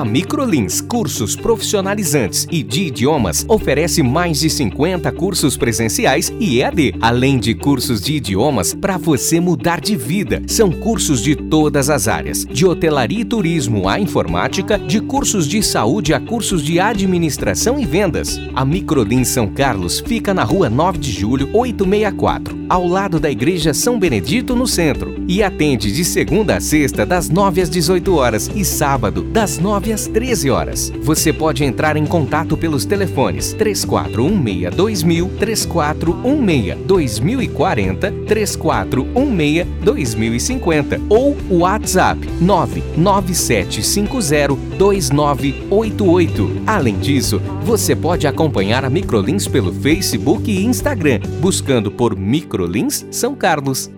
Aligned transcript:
A 0.00 0.04
Microlins 0.04 0.80
Cursos 0.80 1.36
Profissionalizantes 1.36 2.46
e 2.50 2.62
de 2.62 2.84
Idiomas 2.84 3.44
oferece 3.46 4.02
mais 4.02 4.40
de 4.40 4.48
50 4.48 5.12
cursos 5.12 5.58
presenciais 5.58 6.32
e 6.40 6.62
EAD, 6.62 6.94
além 7.02 7.38
de 7.38 7.54
cursos 7.54 8.00
de 8.00 8.14
idiomas 8.14 8.72
para 8.72 8.96
você 8.96 9.38
mudar 9.38 9.78
de 9.78 9.96
vida. 9.96 10.42
São 10.46 10.72
cursos 10.72 11.22
de 11.22 11.36
todas 11.36 11.90
as 11.90 12.08
áreas, 12.08 12.46
de 12.46 12.64
hotelaria 12.64 13.20
e 13.20 13.24
turismo 13.26 13.90
à 13.90 14.00
informática, 14.00 14.78
de 14.78 15.00
cursos 15.00 15.46
de 15.46 15.62
saúde 15.62 16.14
a 16.14 16.20
cursos 16.20 16.62
de 16.62 16.80
administração 16.80 17.78
e 17.78 17.84
vendas. 17.84 18.40
A 18.54 18.64
Microlins 18.64 19.28
São 19.28 19.48
Carlos 19.48 20.00
fica 20.00 20.32
na 20.32 20.44
rua 20.44 20.70
9 20.70 20.96
de 20.96 21.12
julho, 21.12 21.50
864, 21.52 22.58
ao 22.70 22.86
lado 22.86 23.20
da 23.20 23.30
Igreja 23.30 23.74
São 23.74 23.98
Benedito, 23.98 24.56
no 24.56 24.66
centro, 24.66 25.14
e 25.28 25.42
atende 25.42 25.92
de 25.92 26.06
segunda 26.06 26.56
a 26.56 26.60
sexta, 26.60 27.04
das 27.04 27.28
9 27.28 27.60
às 27.60 27.68
18 27.68 28.14
horas 28.14 28.50
e 28.54 28.64
sábado, 28.64 29.22
das 29.24 29.58
9 29.58 29.89
9 29.90 29.92
às 29.92 30.06
13 30.06 30.50
horas. 30.50 30.92
Você 31.02 31.32
pode 31.32 31.64
entrar 31.64 31.96
em 31.96 32.06
contato 32.06 32.56
pelos 32.56 32.84
telefones 32.84 33.52
3416 33.54 34.74
2000, 34.74 35.28
3416 35.38 36.76
2040, 36.86 38.12
3416 38.26 39.66
2050 39.82 41.00
ou 41.08 41.36
o 41.50 41.58
WhatsApp 41.58 42.20
99750 42.40 44.56
2988. 44.78 46.62
Além 46.66 46.98
disso, 46.98 47.40
você 47.62 47.94
pode 47.94 48.26
acompanhar 48.26 48.84
a 48.84 48.90
Microlins 48.90 49.46
pelo 49.46 49.72
Facebook 49.72 50.50
e 50.50 50.64
Instagram, 50.64 51.20
buscando 51.40 51.90
por 51.90 52.16
Microlins 52.16 53.06
São 53.10 53.34
Carlos. 53.34 53.90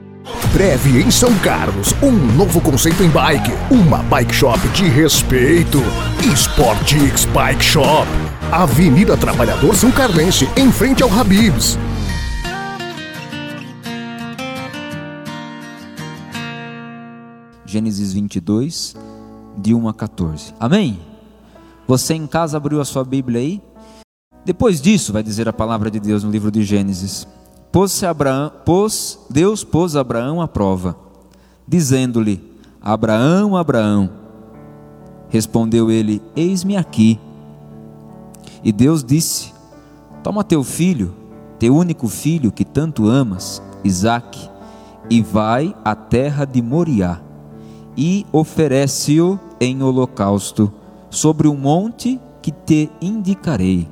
Breve 0.53 1.03
em 1.03 1.11
São 1.11 1.37
Carlos, 1.39 1.95
um 2.03 2.11
novo 2.11 2.61
conceito 2.61 3.03
em 3.03 3.09
bike, 3.09 3.51
uma 3.71 3.99
bike 4.05 4.35
shop 4.35 4.61
de 4.69 4.85
respeito. 4.85 5.79
Sportix 6.35 7.25
Bike 7.27 7.63
Shop, 7.63 8.07
Avenida 8.51 9.17
Trabalhador 9.17 9.75
São 9.75 9.91
Carlense, 9.91 10.49
em 10.57 10.71
frente 10.71 11.03
ao 11.03 11.11
Habibs. 11.13 11.79
Gênesis 17.65 18.13
22, 18.13 18.95
de 19.57 19.75
1 19.75 19.89
a 19.89 19.95
14. 19.95 20.55
Amém? 20.61 21.01
Você 21.89 22.15
em 22.15 22.27
casa 22.27 22.57
abriu 22.57 22.81
a 22.81 22.85
sua 22.85 23.05
Bíblia 23.05 23.41
aí? 23.41 23.63
Depois 24.45 24.81
disso, 24.81 25.13
vai 25.13 25.23
dizer 25.23 25.49
a 25.49 25.53
palavra 25.53 25.91
de 25.91 25.99
Deus 25.99 26.23
no 26.23 26.31
livro 26.31 26.51
de 26.51 26.63
Gênesis. 26.63 27.27
Pôs, 27.73 28.05
Abraão, 28.05 28.53
pôs 28.67 29.19
Deus 29.31 29.65
pôs 29.65 29.97
Abraão 29.97 30.43
à 30.43 30.47
prova, 30.47 30.95
dizendo-lhe: 31.67 32.45
Abraão, 32.83 33.57
Abraão. 33.57 34.11
Respondeu 35.31 35.91
ele: 35.91 36.21
Eis-me 36.37 36.77
aqui. 36.77 37.19
E 38.63 38.71
Deus 38.71 39.03
disse: 39.03 39.55
Toma 40.23 40.45
teu 40.45 40.63
filho, 40.63 41.15
teu 41.59 41.75
único 41.75 42.09
filho 42.09 42.53
que 42.53 42.63
tanto 42.63 43.09
amas, 43.09 43.63
Isaque, 43.83 44.51
e 45.09 45.23
vai 45.23 45.75
à 45.83 45.95
terra 45.95 46.45
de 46.45 46.61
Moriá, 46.61 47.23
e 47.97 48.27
oferece-o 48.31 49.41
em 49.59 49.83
holocausto 49.83 50.71
sobre 51.09 51.49
o 51.49 51.55
monte 51.55 52.21
que 52.43 52.53
te 52.53 52.91
indicarei. 53.01 53.89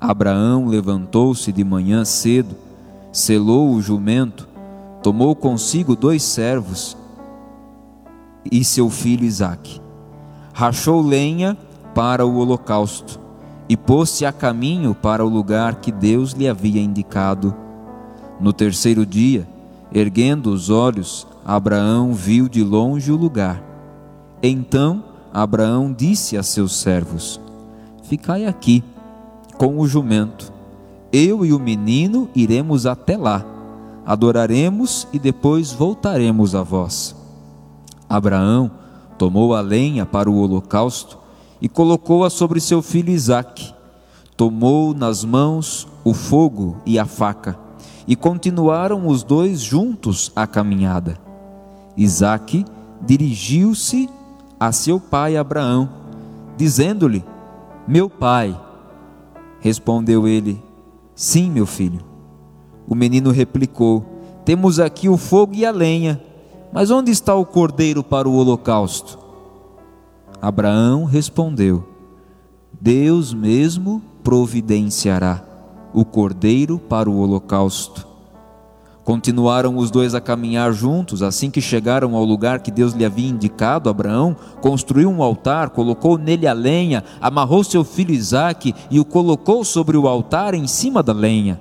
Abraão 0.00 0.68
levantou-se 0.68 1.50
de 1.50 1.64
manhã 1.64 2.04
cedo 2.04 2.67
selou 3.12 3.72
o 3.72 3.80
jumento, 3.80 4.48
tomou 5.02 5.34
consigo 5.34 5.96
dois 5.96 6.22
servos 6.22 6.96
e 8.50 8.64
seu 8.64 8.90
filho 8.90 9.24
Isaque. 9.24 9.80
Rachou 10.52 11.00
lenha 11.00 11.56
para 11.94 12.26
o 12.26 12.36
holocausto 12.36 13.20
e 13.68 13.76
pôs-se 13.76 14.24
a 14.24 14.32
caminho 14.32 14.94
para 14.94 15.24
o 15.24 15.28
lugar 15.28 15.76
que 15.76 15.92
Deus 15.92 16.32
lhe 16.32 16.48
havia 16.48 16.80
indicado. 16.80 17.54
No 18.40 18.52
terceiro 18.52 19.04
dia, 19.04 19.46
erguendo 19.92 20.50
os 20.52 20.70
olhos, 20.70 21.26
Abraão 21.44 22.12
viu 22.12 22.48
de 22.48 22.62
longe 22.62 23.10
o 23.10 23.16
lugar. 23.16 23.62
Então 24.42 25.04
Abraão 25.32 25.92
disse 25.92 26.36
a 26.36 26.42
seus 26.42 26.76
servos: 26.80 27.40
Ficai 28.04 28.46
aqui 28.46 28.82
com 29.56 29.78
o 29.78 29.86
jumento 29.86 30.52
eu 31.12 31.44
e 31.44 31.52
o 31.52 31.58
menino 31.58 32.28
iremos 32.34 32.86
até 32.86 33.16
lá, 33.16 33.44
adoraremos 34.04 35.06
e 35.12 35.18
depois 35.18 35.72
voltaremos 35.72 36.54
a 36.54 36.62
vós. 36.62 37.14
Abraão 38.08 38.70
tomou 39.16 39.54
a 39.54 39.60
lenha 39.60 40.06
para 40.06 40.30
o 40.30 40.38
holocausto 40.38 41.18
e 41.60 41.68
colocou-a 41.68 42.30
sobre 42.30 42.60
seu 42.60 42.80
filho 42.80 43.10
Isaque. 43.10 43.74
Tomou 44.36 44.94
nas 44.94 45.24
mãos 45.24 45.88
o 46.04 46.14
fogo 46.14 46.76
e 46.86 46.98
a 46.98 47.04
faca, 47.04 47.58
e 48.06 48.14
continuaram 48.14 49.08
os 49.08 49.22
dois 49.22 49.60
juntos 49.60 50.30
a 50.36 50.46
caminhada. 50.46 51.18
Isaque 51.96 52.64
dirigiu-se 53.04 54.08
a 54.60 54.70
seu 54.70 55.00
pai 55.00 55.36
Abraão, 55.36 55.88
dizendo-lhe: 56.56 57.24
Meu 57.86 58.08
pai. 58.08 58.58
Respondeu 59.60 60.28
ele: 60.28 60.62
Sim, 61.18 61.50
meu 61.50 61.66
filho. 61.66 61.98
O 62.86 62.94
menino 62.94 63.32
replicou: 63.32 64.06
Temos 64.44 64.78
aqui 64.78 65.08
o 65.08 65.16
fogo 65.16 65.52
e 65.52 65.66
a 65.66 65.72
lenha, 65.72 66.22
mas 66.72 66.92
onde 66.92 67.10
está 67.10 67.34
o 67.34 67.44
cordeiro 67.44 68.04
para 68.04 68.28
o 68.28 68.36
holocausto? 68.36 69.18
Abraão 70.40 71.02
respondeu: 71.02 71.84
Deus 72.80 73.34
mesmo 73.34 74.00
providenciará 74.22 75.42
o 75.92 76.04
cordeiro 76.04 76.78
para 76.78 77.10
o 77.10 77.18
holocausto. 77.18 78.06
Continuaram 79.08 79.78
os 79.78 79.90
dois 79.90 80.14
a 80.14 80.20
caminhar 80.20 80.70
juntos. 80.70 81.22
Assim 81.22 81.50
que 81.50 81.62
chegaram 81.62 82.14
ao 82.14 82.22
lugar 82.22 82.58
que 82.58 82.70
Deus 82.70 82.92
lhe 82.92 83.06
havia 83.06 83.30
indicado, 83.30 83.88
Abraão 83.88 84.36
construiu 84.60 85.08
um 85.08 85.22
altar, 85.22 85.70
colocou 85.70 86.18
nele 86.18 86.46
a 86.46 86.52
lenha, 86.52 87.02
amarrou 87.18 87.64
seu 87.64 87.82
filho 87.82 88.12
Isaque 88.12 88.74
e 88.90 89.00
o 89.00 89.06
colocou 89.06 89.64
sobre 89.64 89.96
o 89.96 90.06
altar 90.06 90.52
em 90.52 90.66
cima 90.66 91.02
da 91.02 91.14
lenha. 91.14 91.58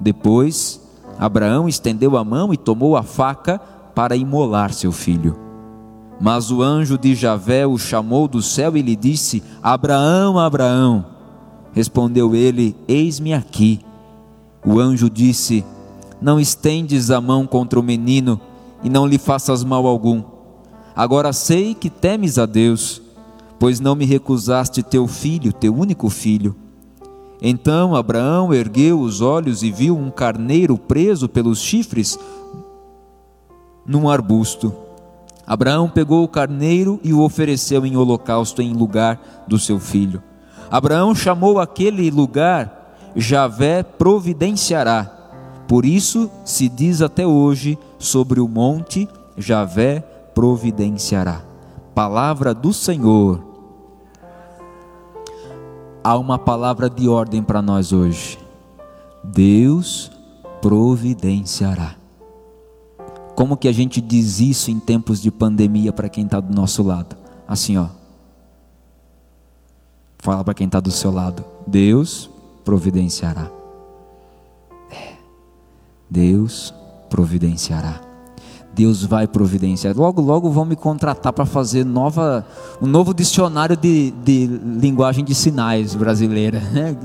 Depois, 0.00 0.80
Abraão 1.18 1.68
estendeu 1.68 2.16
a 2.16 2.24
mão 2.24 2.50
e 2.50 2.56
tomou 2.56 2.96
a 2.96 3.02
faca 3.02 3.60
para 3.94 4.16
imolar 4.16 4.72
seu 4.72 4.90
filho. 4.90 5.38
Mas 6.18 6.50
o 6.50 6.62
anjo 6.62 6.96
de 6.96 7.14
Javé 7.14 7.66
o 7.66 7.76
chamou 7.76 8.26
do 8.26 8.40
céu 8.40 8.74
e 8.74 8.80
lhe 8.80 8.96
disse: 8.96 9.42
Abraão, 9.62 10.38
Abraão. 10.38 11.04
Respondeu 11.74 12.34
ele: 12.34 12.74
Eis-me 12.88 13.34
aqui. 13.34 13.80
O 14.64 14.80
anjo 14.80 15.10
disse: 15.10 15.62
não 16.24 16.40
estendes 16.40 17.10
a 17.10 17.20
mão 17.20 17.46
contra 17.46 17.78
o 17.78 17.82
menino 17.82 18.40
e 18.82 18.88
não 18.88 19.06
lhe 19.06 19.18
faças 19.18 19.62
mal 19.62 19.86
algum. 19.86 20.22
Agora 20.96 21.34
sei 21.34 21.74
que 21.74 21.90
temes 21.90 22.38
a 22.38 22.46
Deus, 22.46 23.02
pois 23.58 23.78
não 23.78 23.94
me 23.94 24.06
recusaste 24.06 24.82
teu 24.82 25.06
filho, 25.06 25.52
teu 25.52 25.76
único 25.76 26.08
filho. 26.08 26.56
Então 27.42 27.94
Abraão 27.94 28.54
ergueu 28.54 29.00
os 29.00 29.20
olhos 29.20 29.62
e 29.62 29.70
viu 29.70 29.98
um 29.98 30.10
carneiro 30.10 30.78
preso 30.78 31.28
pelos 31.28 31.60
chifres 31.60 32.18
num 33.84 34.08
arbusto. 34.08 34.74
Abraão 35.46 35.90
pegou 35.90 36.24
o 36.24 36.28
carneiro 36.28 36.98
e 37.04 37.12
o 37.12 37.20
ofereceu 37.20 37.84
em 37.84 37.98
holocausto 37.98 38.62
em 38.62 38.72
lugar 38.72 39.44
do 39.46 39.58
seu 39.58 39.78
filho. 39.78 40.22
Abraão 40.70 41.14
chamou 41.14 41.58
aquele 41.58 42.10
lugar 42.10 42.96
Javé 43.14 43.82
providenciará 43.82 45.13
por 45.66 45.84
isso 45.84 46.30
se 46.44 46.68
diz 46.68 47.00
até 47.00 47.26
hoje 47.26 47.78
sobre 47.98 48.40
o 48.40 48.48
monte 48.48 49.08
Javé 49.36 50.00
providenciará. 50.34 51.42
Palavra 51.94 52.52
do 52.52 52.72
Senhor. 52.72 53.42
Há 56.02 56.18
uma 56.18 56.38
palavra 56.38 56.90
de 56.90 57.08
ordem 57.08 57.42
para 57.42 57.62
nós 57.62 57.92
hoje. 57.92 58.38
Deus 59.22 60.10
providenciará. 60.60 61.96
Como 63.34 63.56
que 63.56 63.68
a 63.68 63.72
gente 63.72 64.00
diz 64.00 64.38
isso 64.38 64.70
em 64.70 64.78
tempos 64.78 65.20
de 65.20 65.30
pandemia 65.30 65.92
para 65.92 66.08
quem 66.08 66.24
está 66.24 66.40
do 66.40 66.54
nosso 66.54 66.82
lado? 66.82 67.16
Assim, 67.48 67.76
ó. 67.76 67.88
Fala 70.18 70.44
para 70.44 70.54
quem 70.54 70.66
está 70.66 70.78
do 70.78 70.90
seu 70.90 71.10
lado. 71.10 71.44
Deus 71.66 72.30
providenciará. 72.64 73.50
Deus 76.14 76.72
providenciará. 77.10 78.00
Deus 78.72 79.04
vai 79.04 79.26
providenciar. 79.26 79.96
Logo, 79.96 80.22
logo 80.22 80.48
vão 80.48 80.64
me 80.64 80.76
contratar 80.76 81.32
para 81.32 81.44
fazer 81.44 81.84
nova, 81.84 82.46
um 82.80 82.86
novo 82.86 83.12
dicionário 83.12 83.76
de, 83.76 84.12
de 84.12 84.46
linguagem 84.46 85.24
de 85.24 85.34
sinais 85.34 85.94
brasileira. 85.96 86.62
Né? 86.72 86.96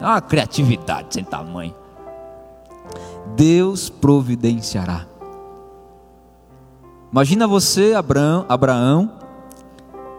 Uma 0.00 0.20
criatividade 0.20 1.14
sem 1.14 1.24
tamanho. 1.24 1.74
Deus 3.36 3.88
providenciará. 3.88 5.06
Imagina 7.10 7.46
você, 7.46 7.94
Abraão, 7.94 8.44
Abraão, 8.48 9.12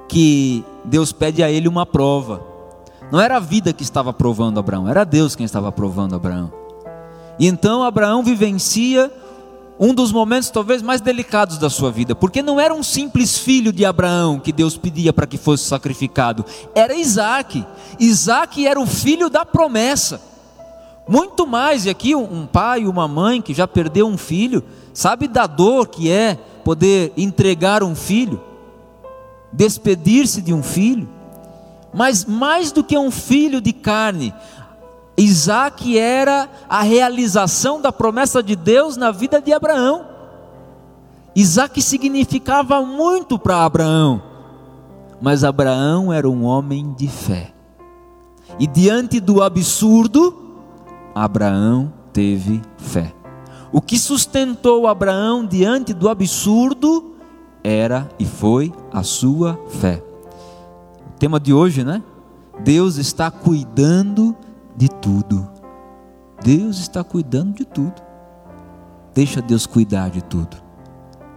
que 0.08 0.64
Deus 0.84 1.12
pede 1.12 1.44
a 1.44 1.52
ele 1.52 1.68
uma 1.68 1.86
prova. 1.86 2.42
Não 3.12 3.20
era 3.20 3.38
a 3.38 3.40
vida 3.40 3.72
que 3.74 3.84
estava 3.84 4.12
provando 4.12 4.60
Abraão, 4.60 4.88
era 4.88 5.04
Deus 5.04 5.36
quem 5.36 5.46
estava 5.46 5.72
provando 5.72 6.16
Abraão. 6.16 6.65
E 7.38 7.48
então 7.48 7.84
Abraão 7.84 8.24
vivencia 8.24 9.12
um 9.80 9.94
dos 9.94 10.12
momentos 10.12 10.50
talvez 10.50 10.82
mais 10.82 11.02
delicados 11.02 11.58
da 11.58 11.70
sua 11.70 11.92
vida, 11.92 12.16
porque 12.16 12.42
não 12.42 12.60
era 12.60 12.74
um 12.74 12.82
simples 12.82 13.38
filho 13.38 13.74
de 13.74 13.84
Abraão 13.84 14.40
que 14.40 14.54
Deus 14.54 14.78
pedia 14.78 15.12
para 15.12 15.28
que 15.28 15.38
fosse 15.38 15.66
sacrificado, 15.66 16.46
era 16.74 16.96
Isaac. 16.96 17.66
Isaac 18.00 18.66
era 18.66 18.80
o 18.80 18.88
filho 18.88 19.30
da 19.30 19.46
promessa. 19.46 20.22
Muito 21.08 21.46
mais, 21.46 21.86
e 21.86 21.90
aqui 21.90 22.16
um 22.16 22.48
pai 22.48 22.88
uma 22.88 23.08
mãe 23.08 23.42
que 23.42 23.54
já 23.54 23.68
perdeu 23.68 24.08
um 24.08 24.18
filho, 24.18 24.64
sabe 24.94 25.28
da 25.28 25.46
dor 25.46 25.88
que 25.88 26.10
é 26.10 26.40
poder 26.64 27.14
entregar 27.16 27.84
um 27.84 27.94
filho, 27.94 28.42
despedir-se 29.52 30.42
de 30.42 30.52
um 30.52 30.64
filho, 30.64 31.08
mas 31.94 32.26
mais 32.26 32.72
do 32.72 32.84
que 32.84 32.98
um 32.98 33.12
filho 33.12 33.62
de 33.62 33.72
carne, 33.72 34.34
Isaac 35.18 35.98
era 35.98 36.50
a 36.68 36.82
realização 36.82 37.80
da 37.80 37.92
promessa 37.92 38.44
de 38.44 38.56
Deus 38.56 38.98
na 38.98 39.12
vida 39.12 39.42
de 39.42 39.54
Abraão. 39.54 40.06
Isaac 41.36 41.82
significava 41.82 42.82
muito 42.82 43.38
para 43.38 43.66
Abraão, 43.66 44.22
mas 45.22 45.44
Abraão 45.44 46.12
era 46.12 46.30
um 46.30 46.44
homem 46.44 46.94
de 46.94 47.08
fé. 47.08 47.54
E 48.60 48.68
diante 48.68 49.20
do 49.20 49.42
absurdo, 49.42 50.36
Abraão 51.14 51.92
teve 52.14 52.62
fé. 52.78 53.14
O 53.72 53.82
que 53.82 54.00
sustentou 54.00 54.88
Abraão 54.88 55.46
diante 55.46 55.94
do 55.94 56.08
absurdo 56.08 57.16
era 57.64 58.08
e 58.18 58.26
foi 58.26 58.72
a 58.92 59.04
sua 59.04 59.60
fé. 59.68 60.02
O 61.10 61.18
tema 61.20 61.40
de 61.40 61.54
hoje, 61.54 61.84
né? 61.84 62.02
Deus 62.60 62.96
está 62.98 63.30
cuidando 63.30 64.36
de 64.76 64.90
tudo. 64.90 65.48
Deus 66.44 66.80
está 66.80 67.04
cuidando 67.04 67.54
de 67.54 67.66
tudo. 67.66 68.02
Deixa 69.14 69.42
Deus 69.42 69.66
cuidar 69.66 70.10
de 70.10 70.22
tudo. 70.22 70.58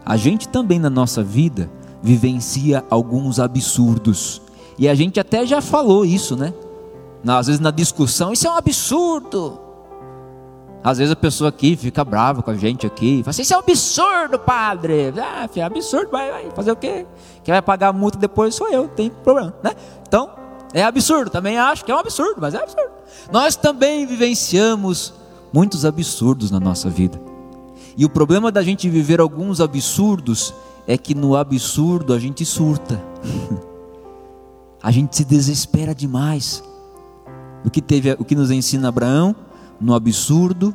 A 0.05 0.17
gente 0.17 0.49
também 0.49 0.79
na 0.79 0.91
nossa 0.91 1.23
vida 1.23 1.71
vivencia 2.03 2.85
alguns 2.91 3.39
absurdos. 3.39 4.43
E 4.79 4.89
a 4.89 4.95
gente 4.95 5.21
até 5.21 5.45
já 5.47 5.61
falou 5.61 6.05
isso, 6.05 6.37
né? 6.37 6.53
Às 7.27 7.47
vezes 7.47 7.61
na 7.61 7.71
discussão, 7.71 8.33
isso 8.33 8.47
é 8.47 8.51
um 8.51 8.57
absurdo. 8.57 9.61
Às 10.83 10.99
vezes 10.99 11.13
a 11.13 11.17
pessoa 11.17 11.51
aqui 11.51 11.77
fica 11.77 12.05
brava 12.05 12.43
com 12.43 12.51
a 12.51 12.55
gente 12.55 12.87
aqui, 12.87 13.23
fala 13.23 13.31
assim, 13.31 13.43
isso 13.43 13.53
é 13.53 13.57
um 13.57 13.61
absurdo, 13.61 14.39
padre. 14.39 15.13
Ah, 15.19 15.49
é 15.55 15.63
absurdo, 15.63 16.11
vai, 16.11 16.31
vai 16.31 16.51
fazer 16.53 16.71
o 16.71 16.77
quê? 16.77 17.05
Quem 17.43 17.53
vai 17.53 17.61
pagar 17.61 17.89
a 17.89 17.93
multa 17.93 18.19
depois 18.19 18.55
sou 18.55 18.69
eu, 18.69 18.87
tem 18.89 19.11
problema, 19.11 19.55
né? 19.63 19.73
Então, 20.07 20.31
é 20.73 20.83
absurdo, 20.83 21.31
também 21.31 21.59
acho 21.59 21.85
que 21.85 21.91
é 21.91 21.95
um 21.95 21.99
absurdo, 21.99 22.41
mas 22.41 22.55
é 22.55 22.63
absurdo. 22.63 22.91
Nós 23.33 23.57
também 23.57 24.07
vivenciamos 24.07 25.15
muitos 25.53 25.85
absurdos 25.85 26.51
na 26.51 26.61
nossa 26.61 26.91
vida. 26.91 27.21
E 27.97 28.05
o 28.05 28.11
problema 28.11 28.53
da 28.53 28.63
gente 28.63 28.89
viver 28.89 29.21
alguns 29.21 29.61
absurdos 29.61 30.55
é 30.87 30.97
que 30.97 31.15
no 31.15 31.37
absurdo 31.37 32.13
a 32.13 32.19
gente 32.19 32.45
surta. 32.45 33.03
a 34.83 34.91
gente 34.91 35.17
se 35.17 35.25
desespera 35.25 35.95
demais. 35.95 36.63
O 37.65 37.71
que 37.71 37.83
teve, 37.83 38.13
o 38.13 38.25
que 38.25 38.35
nos 38.35 38.51
ensina 38.51 38.89
Abraão, 38.89 39.35
no 39.81 39.95
absurdo 39.95 40.75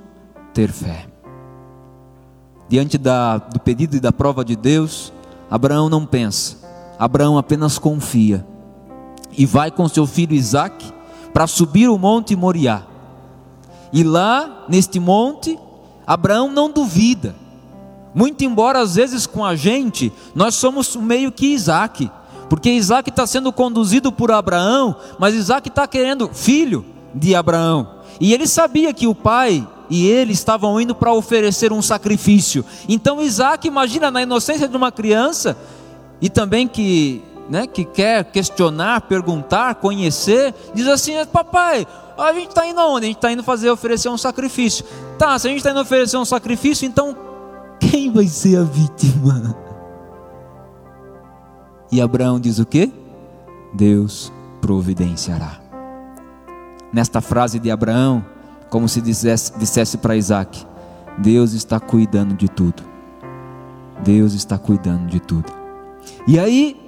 ter 0.53 0.71
fé. 0.71 1.07
Diante 2.67 2.97
da, 2.97 3.37
do 3.37 3.59
pedido 3.59 3.95
e 3.95 3.99
da 3.99 4.11
prova 4.11 4.43
de 4.43 4.55
Deus, 4.55 5.13
Abraão 5.49 5.89
não 5.89 6.05
pensa. 6.05 6.57
Abraão 6.97 7.37
apenas 7.37 7.77
confia 7.77 8.45
e 9.37 9.45
vai 9.45 9.71
com 9.71 9.87
seu 9.87 10.05
filho 10.05 10.33
Isaque 10.33 10.91
para 11.33 11.47
subir 11.47 11.89
o 11.89 11.97
monte 11.97 12.35
Moriá. 12.35 12.83
E 13.91 14.03
lá, 14.03 14.65
neste 14.67 14.99
monte, 14.99 15.57
Abraão 16.05 16.49
não 16.49 16.69
duvida. 16.69 17.35
Muito 18.13 18.43
embora 18.43 18.79
às 18.79 18.95
vezes 18.95 19.25
com 19.25 19.43
a 19.43 19.55
gente, 19.55 20.11
nós 20.35 20.55
somos 20.55 20.95
meio 20.95 21.31
que 21.31 21.47
Isaac, 21.47 22.09
porque 22.49 22.69
Isaac 22.69 23.09
está 23.09 23.25
sendo 23.25 23.51
conduzido 23.51 24.11
por 24.11 24.31
Abraão, 24.31 24.95
mas 25.17 25.33
Isaac 25.33 25.69
está 25.69 25.87
querendo 25.87 26.29
filho 26.29 26.85
de 27.13 27.33
Abraão. 27.33 27.87
E 28.19 28.33
ele 28.33 28.47
sabia 28.47 28.93
que 28.93 29.07
o 29.07 29.15
pai 29.15 29.67
e 29.89 30.07
ele 30.07 30.33
estavam 30.33 30.79
indo 30.79 30.93
para 30.95 31.13
oferecer 31.13 31.73
um 31.73 31.81
sacrifício. 31.81 32.63
Então 32.87 33.21
Isaac, 33.21 33.67
imagina 33.67 34.11
na 34.11 34.21
inocência 34.21 34.67
de 34.67 34.77
uma 34.77 34.91
criança, 34.91 35.57
e 36.21 36.29
também 36.29 36.67
que 36.67 37.21
né, 37.49 37.67
que 37.67 37.83
quer 37.83 38.23
questionar, 38.25 39.01
perguntar, 39.01 39.75
conhecer, 39.75 40.53
diz 40.73 40.87
assim: 40.87 41.13
Papai, 41.25 41.85
a 42.17 42.33
gente 42.33 42.49
está 42.49 42.65
indo 42.67 42.79
aonde? 42.79 43.05
A 43.05 43.07
gente 43.07 43.17
está 43.17 43.31
indo 43.31 43.43
fazer, 43.43 43.69
oferecer 43.69 44.09
um 44.09 44.17
sacrifício. 44.17 44.85
Tá, 45.17 45.37
se 45.37 45.47
a 45.47 45.49
gente 45.49 45.59
está 45.59 45.71
indo 45.71 45.79
oferecer 45.79 46.17
um 46.17 46.25
sacrifício, 46.25 46.85
então 46.87 47.15
quem 47.79 48.11
vai 48.11 48.27
ser 48.27 48.57
a 48.57 48.63
vítima? 48.63 49.55
E 51.91 52.01
Abraão 52.01 52.39
diz 52.39 52.59
o 52.59 52.65
que? 52.65 52.91
Deus 53.73 54.31
providenciará. 54.61 55.59
Nesta 56.91 57.21
frase 57.21 57.59
de 57.59 57.69
Abraão, 57.69 58.23
como 58.69 58.87
se 58.87 59.01
dissesse, 59.01 59.57
dissesse 59.57 59.97
para 59.97 60.15
Isaac: 60.15 60.65
Deus 61.17 61.53
está 61.53 61.79
cuidando 61.79 62.35
de 62.35 62.47
tudo. 62.47 62.83
Deus 64.03 64.33
está 64.33 64.57
cuidando 64.57 65.07
de 65.07 65.19
tudo. 65.19 65.51
E 66.27 66.39
aí, 66.39 66.82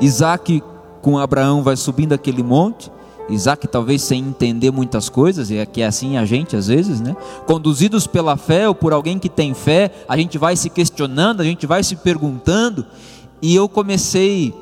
Isaac 0.00 0.62
com 1.00 1.18
Abraão 1.18 1.62
vai 1.62 1.76
subindo 1.76 2.12
aquele 2.12 2.42
monte. 2.42 2.90
Isaac 3.28 3.66
talvez 3.68 4.02
sem 4.02 4.22
entender 4.22 4.70
muitas 4.70 5.08
coisas, 5.08 5.50
e 5.50 5.56
é 5.56 5.64
que 5.64 5.80
é 5.80 5.86
assim 5.86 6.18
a 6.18 6.26
gente 6.26 6.56
às 6.56 6.66
vezes, 6.66 7.00
né? 7.00 7.16
Conduzidos 7.46 8.06
pela 8.06 8.36
fé 8.36 8.68
ou 8.68 8.74
por 8.74 8.92
alguém 8.92 9.18
que 9.18 9.30
tem 9.30 9.54
fé, 9.54 9.90
a 10.06 10.16
gente 10.16 10.36
vai 10.36 10.56
se 10.56 10.68
questionando, 10.68 11.40
a 11.40 11.44
gente 11.44 11.66
vai 11.66 11.82
se 11.82 11.96
perguntando. 11.96 12.84
E 13.40 13.54
eu 13.54 13.66
comecei 13.68 14.54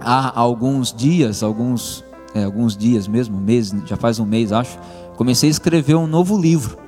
há 0.00 0.38
alguns 0.38 0.94
dias, 0.94 1.42
alguns, 1.42 2.02
é, 2.34 2.44
alguns 2.44 2.74
dias 2.76 3.06
mesmo, 3.06 3.38
mês, 3.38 3.74
já 3.84 3.96
faz 3.96 4.18
um 4.18 4.24
mês 4.24 4.50
acho, 4.50 4.78
comecei 5.16 5.50
a 5.50 5.52
escrever 5.52 5.94
um 5.94 6.06
novo 6.06 6.38
livro. 6.38 6.78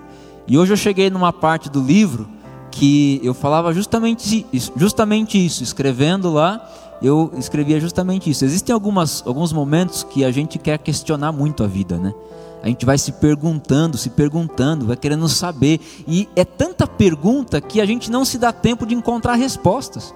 E 0.47 0.57
hoje 0.57 0.73
eu 0.73 0.77
cheguei 0.77 1.11
numa 1.11 1.33
parte 1.33 1.69
do 1.71 1.81
livro 1.81 2.27
que 2.71 3.21
eu 3.23 3.35
falava 3.35 3.73
justamente, 3.75 4.47
justamente 4.77 5.45
isso, 5.45 5.63
escrevendo 5.63 6.33
lá 6.33 6.67
eu 7.03 7.33
escrevia 7.37 7.81
justamente 7.81 8.31
isso. 8.31 8.45
Existem 8.45 8.73
algumas, 8.73 9.23
alguns 9.27 9.53
momentos 9.53 10.05
que 10.05 10.25
a 10.25 10.31
gente 10.31 10.59
quer 10.59 10.79
questionar 10.79 11.33
muito 11.33 11.65
a 11.65 11.67
vida, 11.67 11.99
né? 11.99 12.15
A 12.63 12.69
gente 12.69 12.87
vai 12.87 12.97
se 12.97 13.11
perguntando, 13.13 13.99
se 13.99 14.09
perguntando, 14.11 14.87
vai 14.87 14.97
querendo 14.97 15.29
saber. 15.29 15.81
E 16.07 16.29
é 16.37 16.45
tanta 16.45 16.87
pergunta 16.87 17.61
que 17.61 17.81
a 17.81 17.87
gente 17.87 18.09
não 18.11 18.25
se 18.25 18.39
dá 18.39 18.53
tempo 18.53 18.87
de 18.87 18.95
encontrar 18.95 19.35
respostas. 19.35 20.15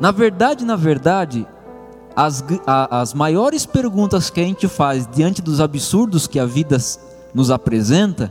Na 0.00 0.12
verdade, 0.12 0.64
na 0.64 0.76
verdade, 0.76 1.44
as, 2.14 2.44
a, 2.64 3.00
as 3.00 3.14
maiores 3.14 3.66
perguntas 3.66 4.30
que 4.30 4.40
a 4.40 4.44
gente 4.44 4.68
faz 4.68 5.08
diante 5.12 5.42
dos 5.42 5.60
absurdos 5.60 6.28
que 6.28 6.38
a 6.38 6.46
vida 6.46 6.78
nos 7.34 7.50
apresenta 7.50 8.30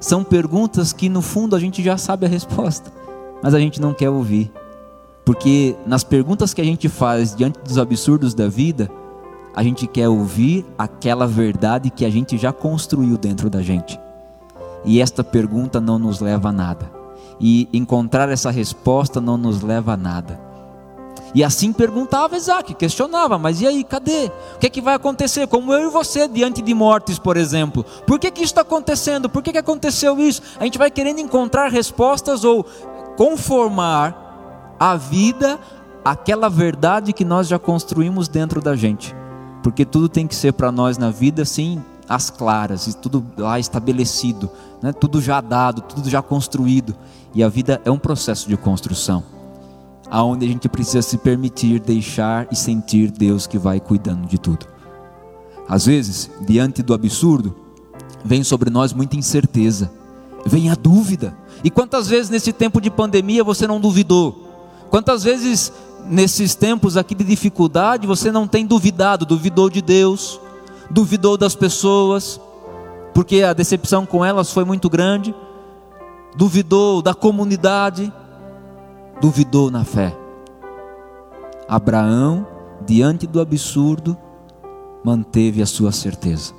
são 0.00 0.24
perguntas 0.24 0.92
que 0.92 1.08
no 1.08 1.22
fundo 1.22 1.54
a 1.54 1.60
gente 1.60 1.82
já 1.82 1.96
sabe 1.96 2.26
a 2.26 2.28
resposta, 2.28 2.92
mas 3.42 3.54
a 3.54 3.60
gente 3.60 3.80
não 3.80 3.94
quer 3.94 4.10
ouvir. 4.10 4.50
Porque 5.28 5.76
nas 5.84 6.02
perguntas 6.02 6.54
que 6.54 6.60
a 6.62 6.64
gente 6.64 6.88
faz 6.88 7.36
diante 7.36 7.58
dos 7.58 7.76
absurdos 7.76 8.32
da 8.32 8.48
vida, 8.48 8.90
a 9.54 9.62
gente 9.62 9.86
quer 9.86 10.08
ouvir 10.08 10.64
aquela 10.78 11.26
verdade 11.26 11.90
que 11.90 12.06
a 12.06 12.08
gente 12.08 12.38
já 12.38 12.50
construiu 12.50 13.18
dentro 13.18 13.50
da 13.50 13.60
gente. 13.60 14.00
E 14.86 15.02
esta 15.02 15.22
pergunta 15.22 15.82
não 15.82 15.98
nos 15.98 16.20
leva 16.20 16.48
a 16.48 16.52
nada. 16.52 16.90
E 17.38 17.68
encontrar 17.74 18.30
essa 18.30 18.50
resposta 18.50 19.20
não 19.20 19.36
nos 19.36 19.60
leva 19.60 19.92
a 19.92 19.96
nada. 19.98 20.40
E 21.34 21.44
assim 21.44 21.74
perguntava 21.74 22.34
Isaac, 22.34 22.72
questionava, 22.72 23.36
mas 23.36 23.60
e 23.60 23.66
aí, 23.66 23.84
cadê? 23.84 24.32
O 24.54 24.58
que, 24.60 24.66
é 24.68 24.70
que 24.70 24.80
vai 24.80 24.94
acontecer? 24.94 25.46
Como 25.46 25.74
eu 25.74 25.90
e 25.90 25.92
você 25.92 26.26
diante 26.26 26.62
de 26.62 26.72
mortes, 26.72 27.18
por 27.18 27.36
exemplo. 27.36 27.84
Por 28.06 28.18
que, 28.18 28.30
que 28.30 28.40
isso 28.40 28.52
está 28.52 28.62
acontecendo? 28.62 29.28
Por 29.28 29.42
que, 29.42 29.52
que 29.52 29.58
aconteceu 29.58 30.18
isso? 30.18 30.40
A 30.58 30.64
gente 30.64 30.78
vai 30.78 30.90
querendo 30.90 31.20
encontrar 31.20 31.70
respostas 31.70 32.44
ou 32.44 32.64
conformar 33.14 34.27
a 34.78 34.96
vida 34.96 35.58
aquela 36.04 36.48
verdade 36.48 37.12
que 37.12 37.24
nós 37.24 37.48
já 37.48 37.58
construímos 37.58 38.28
dentro 38.28 38.60
da 38.60 38.74
gente. 38.74 39.14
Porque 39.62 39.84
tudo 39.84 40.08
tem 40.08 40.26
que 40.26 40.34
ser 40.34 40.52
para 40.52 40.72
nós 40.72 40.96
na 40.96 41.10
vida, 41.10 41.44
sim, 41.44 41.82
às 42.08 42.30
claras, 42.30 42.86
e 42.86 42.96
tudo 42.96 43.24
lá 43.36 43.58
estabelecido, 43.58 44.48
né? 44.82 44.92
tudo 44.92 45.20
já 45.20 45.40
dado, 45.40 45.82
tudo 45.82 46.08
já 46.08 46.22
construído. 46.22 46.96
E 47.34 47.42
a 47.42 47.48
vida 47.48 47.80
é 47.84 47.90
um 47.90 47.98
processo 47.98 48.48
de 48.48 48.56
construção, 48.56 49.22
aonde 50.10 50.46
a 50.46 50.48
gente 50.48 50.68
precisa 50.68 51.02
se 51.02 51.18
permitir 51.18 51.80
deixar 51.80 52.48
e 52.50 52.56
sentir 52.56 53.10
Deus 53.10 53.46
que 53.46 53.58
vai 53.58 53.78
cuidando 53.78 54.26
de 54.26 54.38
tudo. 54.38 54.66
Às 55.68 55.84
vezes, 55.84 56.30
diante 56.46 56.82
do 56.82 56.94
absurdo, 56.94 57.54
vem 58.24 58.42
sobre 58.42 58.70
nós 58.70 58.94
muita 58.94 59.16
incerteza, 59.16 59.90
vem 60.46 60.70
a 60.70 60.74
dúvida. 60.74 61.36
E 61.62 61.70
quantas 61.70 62.08
vezes 62.08 62.30
nesse 62.30 62.54
tempo 62.54 62.80
de 62.80 62.90
pandemia 62.90 63.44
você 63.44 63.66
não 63.66 63.78
duvidou? 63.78 64.47
Quantas 64.90 65.22
vezes 65.22 65.72
nesses 66.06 66.54
tempos 66.54 66.96
aqui 66.96 67.14
de 67.14 67.24
dificuldade 67.24 68.06
você 68.06 68.32
não 68.32 68.46
tem 68.46 68.66
duvidado, 68.66 69.26
duvidou 69.26 69.68
de 69.68 69.82
Deus, 69.82 70.40
duvidou 70.90 71.36
das 71.36 71.54
pessoas, 71.54 72.40
porque 73.12 73.42
a 73.42 73.52
decepção 73.52 74.06
com 74.06 74.24
elas 74.24 74.50
foi 74.50 74.64
muito 74.64 74.88
grande, 74.88 75.34
duvidou 76.36 77.02
da 77.02 77.14
comunidade, 77.14 78.12
duvidou 79.20 79.70
na 79.70 79.84
fé. 79.84 80.16
Abraão, 81.68 82.46
diante 82.86 83.26
do 83.26 83.40
absurdo, 83.40 84.16
manteve 85.04 85.60
a 85.60 85.66
sua 85.66 85.92
certeza. 85.92 86.54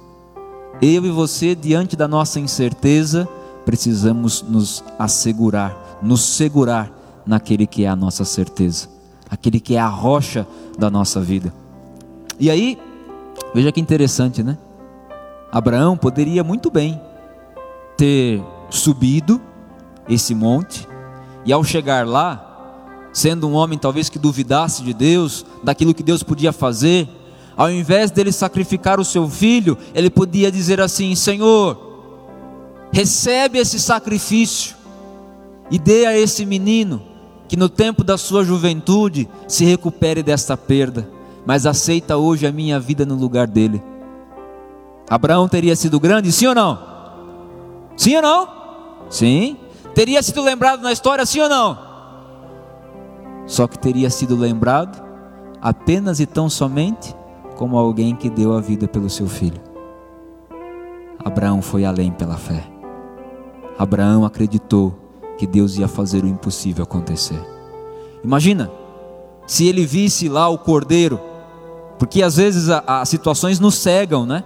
Eu 0.81 1.05
e 1.05 1.09
você, 1.09 1.55
diante 1.55 1.95
da 1.95 2.07
nossa 2.07 2.39
incerteza, 2.39 3.27
precisamos 3.65 4.41
nos 4.43 4.83
assegurar, 4.98 6.00
nos 6.01 6.21
segurar 6.21 6.99
naquele 7.29 7.67
que 7.67 7.86
é 7.86 7.88
a 7.88 7.95
nossa 7.95 8.25
certeza, 8.25 8.88
aquele 9.29 9.59
que 9.59 9.75
é 9.75 9.79
a 9.79 9.88
rocha 9.88 10.48
da 10.79 10.89
nossa 10.89 11.21
vida. 11.21 11.53
E 12.39 12.50
aí, 12.50 12.75
veja 13.53 13.71
que 13.71 13.79
interessante, 13.79 14.41
né? 14.41 14.57
Abraão 15.51 15.95
poderia 15.95 16.43
muito 16.43 16.71
bem 16.71 17.00
ter 17.95 18.41
subido 18.71 19.39
esse 20.09 20.33
monte 20.33 20.88
e 21.45 21.53
ao 21.53 21.63
chegar 21.63 22.07
lá, 22.07 23.03
sendo 23.13 23.48
um 23.48 23.53
homem 23.53 23.77
talvez 23.77 24.09
que 24.09 24.17
duvidasse 24.17 24.81
de 24.81 24.91
Deus, 24.91 25.45
daquilo 25.63 25.93
que 25.93 26.01
Deus 26.01 26.24
podia 26.24 26.51
fazer, 26.51 27.07
ao 27.55 27.69
invés 27.69 28.09
dele 28.09 28.31
sacrificar 28.31 29.00
o 29.00 29.05
seu 29.05 29.29
filho, 29.29 29.77
ele 29.93 30.09
podia 30.09 30.51
dizer 30.51 30.81
assim: 30.81 31.13
Senhor, 31.13 31.77
recebe 32.91 33.59
esse 33.59 33.79
sacrifício 33.79 34.75
e 35.69 35.77
dê 35.77 36.07
a 36.07 36.17
esse 36.17 36.43
menino 36.43 37.09
que 37.50 37.58
no 37.58 37.68
tempo 37.68 38.03
da 38.03 38.15
sua 38.15 38.44
juventude 38.44 39.27
se 39.48 39.65
recupere 39.65 40.22
desta 40.22 40.56
perda, 40.56 41.10
mas 41.48 41.65
aceita 41.65 42.15
hoje 42.15 42.46
a 42.46 42.51
minha 42.51 42.79
vida 42.79 43.08
no 43.08 43.15
lugar 43.15 43.48
dele. 43.48 43.82
Abraão 45.10 45.50
teria 45.50 45.75
sido 45.75 46.00
grande, 46.00 46.32
sim 46.32 46.46
ou 46.46 46.53
não? 46.53 46.77
Sim 47.98 48.18
ou 48.18 48.22
não? 48.22 48.48
Sim. 49.10 49.58
Teria 49.96 50.22
sido 50.22 50.44
lembrado 50.44 50.84
na 50.84 50.91
história, 50.91 51.25
sim 51.25 51.41
ou 51.41 51.50
não? 51.50 51.75
Só 53.48 53.68
que 53.68 53.79
teria 53.79 54.12
sido 54.12 54.36
lembrado 54.36 55.03
apenas 55.60 56.20
e 56.20 56.27
tão 56.27 56.51
somente 56.51 57.15
como 57.56 57.79
alguém 57.79 58.15
que 58.15 58.29
deu 58.29 58.56
a 58.56 58.62
vida 58.62 58.88
pelo 58.88 59.10
seu 59.10 59.27
filho. 59.27 59.60
Abraão 61.25 61.63
foi 61.63 61.84
além 61.84 62.12
pela 62.12 62.38
fé. 62.38 62.63
Abraão 63.75 64.24
acreditou 64.24 64.99
que 65.39 65.48
Deus 65.48 65.77
ia 65.77 65.88
fazer 65.88 66.25
o 66.25 66.27
impossível 66.27 66.84
acontecer. 66.84 67.39
Imagina 68.22 68.69
se 69.48 69.65
ele 69.65 69.86
visse 69.86 70.27
lá 70.27 70.50
o 70.50 70.58
cordeiro, 70.58 71.17
porque 71.98 72.22
às 72.22 72.36
vezes 72.36 72.69
as 72.69 73.08
situações 73.08 73.58
nos 73.58 73.75
cegam, 73.75 74.25
né? 74.25 74.43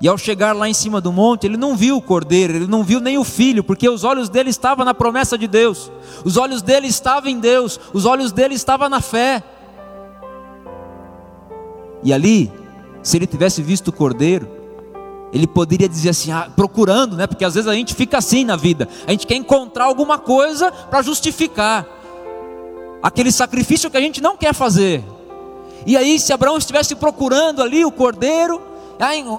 E 0.00 0.08
ao 0.08 0.16
chegar 0.16 0.56
lá 0.56 0.66
em 0.68 0.72
cima 0.72 1.02
do 1.02 1.12
monte, 1.12 1.46
ele 1.46 1.58
não 1.58 1.76
viu 1.76 1.98
o 1.98 2.02
cordeiro, 2.02 2.54
ele 2.54 2.66
não 2.66 2.82
viu 2.82 2.98
nem 2.98 3.18
o 3.18 3.24
filho, 3.24 3.62
porque 3.62 3.86
os 3.86 4.04
olhos 4.04 4.30
dele 4.30 4.48
estavam 4.48 4.86
na 4.86 4.94
promessa 4.94 5.36
de 5.36 5.46
Deus, 5.46 5.92
os 6.24 6.38
olhos 6.38 6.62
dele 6.62 6.86
estavam 6.86 7.30
em 7.30 7.38
Deus, 7.38 7.78
os 7.92 8.06
olhos 8.06 8.32
dele 8.32 8.54
estavam 8.54 8.88
na 8.88 9.02
fé. 9.02 9.42
E 12.02 12.10
ali, 12.10 12.50
se 13.02 13.18
ele 13.18 13.26
tivesse 13.26 13.62
visto 13.62 13.88
o 13.88 13.92
cordeiro, 13.92 14.48
ele 15.34 15.48
poderia 15.48 15.88
dizer 15.88 16.10
assim, 16.10 16.30
ah, 16.30 16.48
procurando, 16.54 17.16
né? 17.16 17.26
Porque 17.26 17.44
às 17.44 17.54
vezes 17.54 17.68
a 17.68 17.74
gente 17.74 17.92
fica 17.92 18.18
assim 18.18 18.44
na 18.44 18.54
vida, 18.54 18.88
a 19.04 19.10
gente 19.10 19.26
quer 19.26 19.34
encontrar 19.34 19.86
alguma 19.86 20.16
coisa 20.16 20.70
para 20.70 21.02
justificar 21.02 21.84
aquele 23.02 23.32
sacrifício 23.32 23.90
que 23.90 23.96
a 23.96 24.00
gente 24.00 24.22
não 24.22 24.36
quer 24.36 24.54
fazer. 24.54 25.04
E 25.84 25.96
aí, 25.96 26.20
se 26.20 26.32
Abraão 26.32 26.56
estivesse 26.56 26.94
procurando 26.94 27.62
ali 27.62 27.84
o 27.84 27.90
cordeiro, 27.90 28.62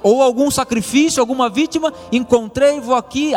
ou 0.03 0.21
algum 0.21 0.51
sacrifício, 0.51 1.21
alguma 1.21 1.49
vítima, 1.49 1.93
encontrei, 2.11 2.79
vou 2.81 2.93
aqui, 2.93 3.31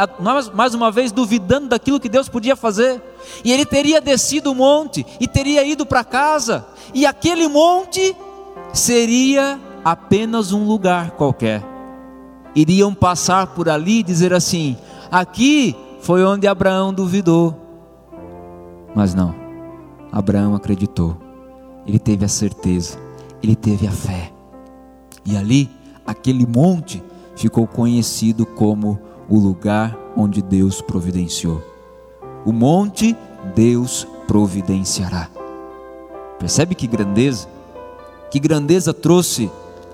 mais 0.52 0.74
uma 0.74 0.90
vez 0.90 1.12
duvidando 1.12 1.68
daquilo 1.68 2.00
que 2.00 2.08
Deus 2.08 2.28
podia 2.28 2.56
fazer. 2.56 3.00
E 3.44 3.52
ele 3.52 3.64
teria 3.64 4.00
descido 4.00 4.50
o 4.50 4.54
monte 4.54 5.06
e 5.20 5.28
teria 5.28 5.64
ido 5.64 5.86
para 5.86 6.02
casa, 6.02 6.66
e 6.92 7.06
aquele 7.06 7.46
monte 7.46 8.16
seria 8.74 9.60
apenas 9.84 10.52
um 10.52 10.66
lugar 10.66 11.12
qualquer. 11.12 11.77
Iriam 12.60 12.92
passar 12.92 13.46
por 13.48 13.68
ali 13.68 14.00
e 14.00 14.02
dizer 14.02 14.32
assim: 14.32 14.76
aqui 15.12 15.76
foi 16.00 16.24
onde 16.24 16.48
Abraão 16.48 16.92
duvidou. 16.92 17.54
Mas 18.96 19.14
não, 19.14 19.32
Abraão 20.10 20.56
acreditou, 20.56 21.16
ele 21.86 22.00
teve 22.00 22.24
a 22.24 22.28
certeza, 22.28 22.98
ele 23.40 23.54
teve 23.54 23.86
a 23.86 23.92
fé. 23.92 24.32
E 25.24 25.36
ali, 25.36 25.70
aquele 26.04 26.44
monte 26.46 27.00
ficou 27.36 27.64
conhecido 27.64 28.44
como 28.44 28.98
o 29.28 29.38
lugar 29.38 29.96
onde 30.16 30.42
Deus 30.42 30.80
providenciou. 30.80 31.62
O 32.44 32.52
monte 32.52 33.16
Deus 33.54 34.04
providenciará. 34.26 35.28
Percebe 36.40 36.74
que 36.74 36.88
grandeza? 36.88 37.46
Que 38.32 38.40
grandeza 38.40 38.92
trouxe 38.92 39.48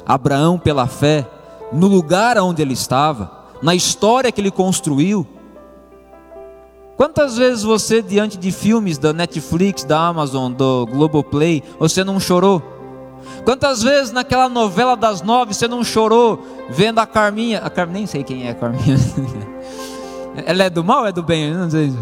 Abraão 0.06 0.59
pela 0.59 0.87
fé 0.87 1.28
no 1.75 1.88
lugar 1.88 2.38
onde 2.38 2.62
ele 2.62 2.73
estava, 2.73 3.31
na 3.61 3.75
história 3.75 4.31
que 4.31 4.40
ele 4.40 4.50
construiu. 4.50 5.26
Quantas 6.97 7.37
vezes 7.37 7.64
você, 7.64 8.00
diante 8.00 8.38
de 8.38 8.52
filmes 8.52 8.99
da 8.99 9.12
Netflix, 9.12 9.83
da 9.83 9.99
Amazon, 10.07 10.52
do 10.52 10.87
Globoplay, 10.87 11.62
você 11.78 12.04
não 12.04 12.21
chorou? 12.21 12.62
Quantas 13.45 13.83
vezes 13.83 14.12
naquela 14.12 14.49
novela 14.49 14.97
das 14.97 15.23
nove 15.23 15.54
você 15.54 15.66
não 15.66 15.83
chorou 15.83 16.40
vendo 16.71 17.00
a 17.00 17.07
Carminha? 17.07 17.59
A 17.59 17.71
Car... 17.71 17.88
Nem 17.88 18.07
sei 18.07 18.23
quem 18.23 18.47
é 18.47 18.50
a 18.50 18.54
Carminha. 18.54 18.97
Ela 20.47 20.64
é 20.64 20.71
do 20.71 20.85
mal 20.85 21.00
ou 21.00 21.07
é 21.07 21.12
do 21.12 21.23
bem? 21.23 21.52
Não 21.52 21.71
sei. 21.71 21.93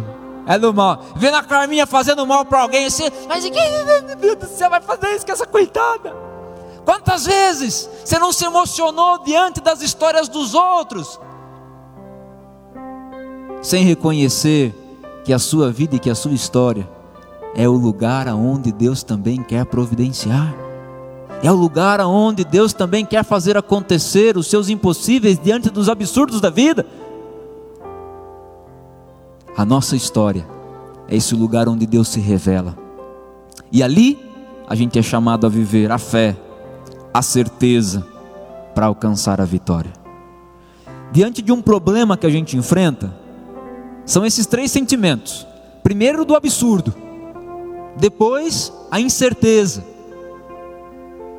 É 0.46 0.58
do 0.58 0.74
mal. 0.74 1.02
Vendo 1.16 1.36
a 1.36 1.42
Carminha 1.42 1.86
fazendo 1.86 2.26
mal 2.26 2.44
para 2.44 2.60
alguém 2.60 2.86
assim, 2.86 3.08
mas 3.28 3.44
quem, 3.44 3.84
meu 3.84 4.16
Deus 4.16 4.36
do 4.36 4.46
céu, 4.46 4.68
vai 4.68 4.80
fazer 4.80 5.14
isso 5.14 5.24
com 5.24 5.32
essa 5.32 5.46
coitada? 5.46 6.31
Quantas 6.84 7.26
vezes 7.26 7.88
você 8.04 8.18
não 8.18 8.32
se 8.32 8.44
emocionou 8.44 9.22
diante 9.22 9.60
das 9.60 9.82
histórias 9.82 10.28
dos 10.28 10.54
outros? 10.54 11.20
Sem 13.60 13.84
reconhecer 13.84 14.74
que 15.24 15.32
a 15.32 15.38
sua 15.38 15.70
vida 15.70 15.96
e 15.96 15.98
que 15.98 16.10
a 16.10 16.14
sua 16.14 16.32
história 16.32 16.88
é 17.54 17.68
o 17.68 17.72
lugar 17.72 18.26
aonde 18.28 18.72
Deus 18.72 19.02
também 19.02 19.42
quer 19.42 19.64
providenciar. 19.66 20.54
É 21.42 21.50
o 21.50 21.56
lugar 21.56 22.00
aonde 22.00 22.44
Deus 22.44 22.72
também 22.72 23.04
quer 23.04 23.24
fazer 23.24 23.56
acontecer 23.56 24.36
os 24.36 24.46
seus 24.46 24.68
impossíveis 24.68 25.38
diante 25.38 25.70
dos 25.70 25.88
absurdos 25.88 26.40
da 26.40 26.50
vida. 26.50 26.86
A 29.56 29.64
nossa 29.64 29.94
história 29.94 30.46
é 31.08 31.16
esse 31.16 31.34
lugar 31.34 31.68
onde 31.68 31.86
Deus 31.86 32.08
se 32.08 32.20
revela. 32.20 32.76
E 33.70 33.82
ali 33.82 34.18
a 34.68 34.74
gente 34.74 34.98
é 34.98 35.02
chamado 35.02 35.46
a 35.46 35.50
viver 35.50 35.90
a 35.90 35.98
fé, 35.98 36.36
a 37.12 37.22
certeza 37.22 38.06
para 38.74 38.86
alcançar 38.86 39.40
a 39.40 39.44
vitória. 39.44 39.92
Diante 41.12 41.42
de 41.42 41.52
um 41.52 41.60
problema 41.60 42.16
que 42.16 42.26
a 42.26 42.30
gente 42.30 42.56
enfrenta, 42.56 43.14
são 44.04 44.24
esses 44.24 44.46
três 44.46 44.70
sentimentos: 44.70 45.46
primeiro, 45.82 46.24
do 46.24 46.34
absurdo, 46.34 46.94
depois, 47.96 48.72
a 48.90 48.98
incerteza, 48.98 49.84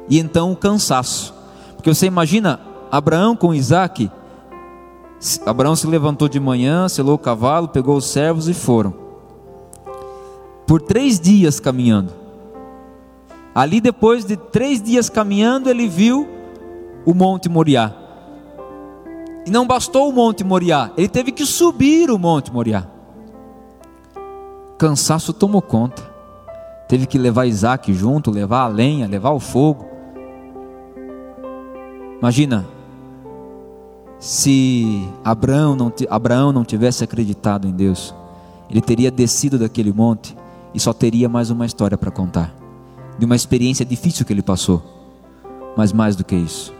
e 0.07 0.19
então 0.19 0.51
o 0.51 0.55
cansaço. 0.55 1.33
Porque 1.75 1.93
você 1.93 2.05
imagina 2.05 2.59
Abraão 2.91 3.35
com 3.35 3.53
Isaac. 3.53 4.11
Abraão 5.45 5.75
se 5.75 5.87
levantou 5.87 6.27
de 6.27 6.39
manhã, 6.39 6.87
selou 6.87 7.15
o 7.15 7.19
cavalo, 7.19 7.67
pegou 7.67 7.97
os 7.97 8.05
servos 8.05 8.47
e 8.47 8.53
foram. 8.53 8.93
Por 10.67 10.81
três 10.81 11.19
dias 11.19 11.59
caminhando. 11.59 12.22
Ali, 13.53 13.79
depois 13.79 14.25
de 14.25 14.35
três 14.35 14.81
dias 14.81 15.09
caminhando, 15.09 15.69
ele 15.69 15.87
viu 15.87 16.27
o 17.05 17.13
Monte 17.13 17.49
Moriá. 17.49 17.93
E 19.45 19.51
não 19.51 19.67
bastou 19.67 20.09
o 20.09 20.13
Monte 20.13 20.43
Moriá, 20.43 20.91
ele 20.97 21.09
teve 21.09 21.31
que 21.31 21.45
subir 21.45 22.09
o 22.09 22.17
Monte 22.17 22.51
Moriá. 22.51 22.87
Cansaço 24.77 25.33
tomou 25.33 25.61
conta. 25.61 26.01
Teve 26.87 27.05
que 27.05 27.17
levar 27.17 27.45
Isaac 27.45 27.93
junto, 27.93 28.31
levar 28.31 28.63
a 28.63 28.67
lenha, 28.67 29.07
levar 29.07 29.31
o 29.31 29.39
fogo. 29.39 29.85
Imagina, 32.19 32.65
se 34.19 35.05
Abraão 35.23 35.75
não, 35.75 35.91
Abraão 36.09 36.53
não 36.53 36.63
tivesse 36.63 37.03
acreditado 37.03 37.67
em 37.67 37.71
Deus, 37.71 38.15
ele 38.69 38.79
teria 38.79 39.11
descido 39.11 39.59
daquele 39.59 39.91
monte 39.91 40.35
e 40.73 40.79
só 40.79 40.93
teria 40.93 41.27
mais 41.27 41.49
uma 41.49 41.65
história 41.65 41.97
para 41.97 42.09
contar, 42.09 42.53
de 43.17 43.25
uma 43.25 43.35
experiência 43.35 43.85
difícil 43.85 44.25
que 44.25 44.33
ele 44.33 44.41
passou. 44.41 44.81
Mas 45.75 45.91
mais 45.91 46.15
do 46.15 46.23
que 46.23 46.35
isso, 46.35 46.73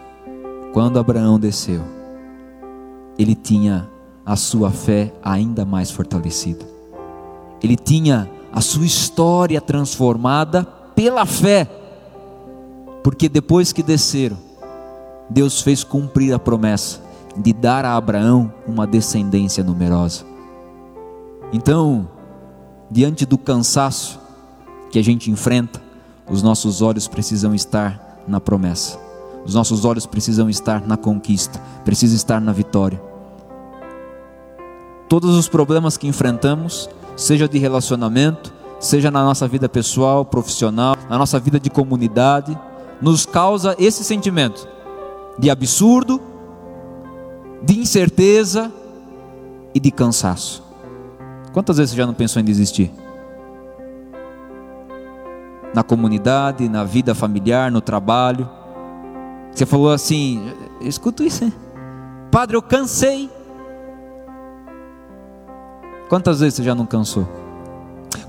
quando 0.73 0.99
Abraão 0.99 1.39
desceu, 1.39 1.81
ele 3.17 3.35
tinha 3.35 3.89
a 4.25 4.35
sua 4.35 4.71
fé 4.71 5.13
ainda 5.21 5.65
mais 5.65 5.91
fortalecida. 5.91 6.65
Ele 7.61 7.75
tinha 7.75 8.29
a 8.51 8.61
sua 8.61 8.85
história 8.85 9.59
transformada 9.59 10.63
pela 10.95 11.25
fé. 11.25 11.67
Porque 13.03 13.27
depois 13.27 13.73
que 13.73 13.83
desceram, 13.83 14.37
Deus 15.29 15.61
fez 15.61 15.83
cumprir 15.83 16.33
a 16.33 16.39
promessa 16.39 17.01
de 17.35 17.51
dar 17.51 17.83
a 17.83 17.95
Abraão 17.95 18.53
uma 18.67 18.85
descendência 18.85 19.63
numerosa. 19.63 20.23
Então, 21.51 22.07
diante 22.89 23.25
do 23.25 23.37
cansaço 23.37 24.19
que 24.91 24.99
a 24.99 25.03
gente 25.03 25.29
enfrenta, 25.29 25.82
os 26.29 26.41
nossos 26.41 26.81
olhos 26.81 27.07
precisam 27.07 27.53
estar 27.53 28.23
na 28.27 28.39
promessa. 28.39 28.97
Os 29.45 29.53
nossos 29.53 29.83
olhos 29.83 30.05
precisam 30.05 30.49
estar 30.49 30.85
na 30.87 30.95
conquista, 30.95 31.59
precisam 31.83 32.15
estar 32.15 32.39
na 32.39 32.53
vitória. 32.53 33.01
Todos 35.09 35.35
os 35.35 35.49
problemas 35.49 35.97
que 35.97 36.07
enfrentamos, 36.07 36.89
seja 37.15 37.47
de 37.47 37.57
relacionamento, 37.59 38.53
seja 38.79 39.11
na 39.11 39.23
nossa 39.23 39.47
vida 39.47 39.67
pessoal, 39.67 40.25
profissional, 40.25 40.95
na 41.09 41.17
nossa 41.17 41.39
vida 41.39 41.59
de 41.59 41.69
comunidade, 41.69 42.57
nos 43.01 43.25
causa 43.25 43.75
esse 43.77 44.03
sentimento 44.03 44.67
de 45.37 45.49
absurdo, 45.49 46.21
de 47.61 47.79
incerteza 47.79 48.71
e 49.73 49.79
de 49.79 49.91
cansaço. 49.91 50.63
Quantas 51.51 51.77
vezes 51.77 51.91
você 51.91 51.97
já 51.97 52.07
não 52.07 52.13
pensou 52.13 52.41
em 52.41 52.45
desistir? 52.45 52.91
Na 55.73 55.83
comunidade, 55.83 56.69
na 56.69 56.83
vida 56.83 57.15
familiar, 57.15 57.71
no 57.71 57.81
trabalho. 57.81 58.49
Você 59.51 59.65
falou 59.65 59.91
assim: 59.91 60.53
eu 60.79 60.87
escuto 60.87 61.23
isso, 61.23 61.43
hein? 61.43 61.53
Padre, 62.31 62.55
eu 62.57 62.61
cansei. 62.61 63.29
Quantas 66.09 66.39
vezes 66.39 66.55
você 66.55 66.63
já 66.63 66.75
não 66.75 66.85
cansou? 66.85 67.27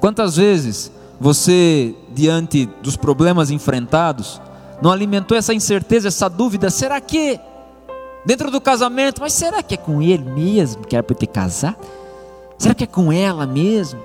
Quantas 0.00 0.36
vezes 0.36 0.90
você, 1.20 1.94
diante 2.12 2.66
dos 2.82 2.96
problemas 2.96 3.50
enfrentados, 3.50 4.40
não 4.82 4.90
alimentou 4.90 5.36
essa 5.36 5.54
incerteza, 5.54 6.08
essa 6.08 6.28
dúvida: 6.28 6.70
será 6.70 7.00
que 7.00 7.40
dentro 8.24 8.50
do 8.50 8.60
casamento, 8.60 9.20
mas 9.20 9.32
será 9.32 9.62
que 9.62 9.74
é 9.74 9.76
com 9.76 10.00
ele 10.00 10.24
mesmo 10.30 10.84
que 10.84 10.96
era 10.96 11.02
para 11.02 11.14
eu 11.14 11.18
ter 11.18 11.26
casado? 11.26 11.76
Será 12.58 12.74
que 12.74 12.84
é 12.84 12.86
com 12.86 13.12
ela 13.12 13.46
mesmo? 13.46 14.00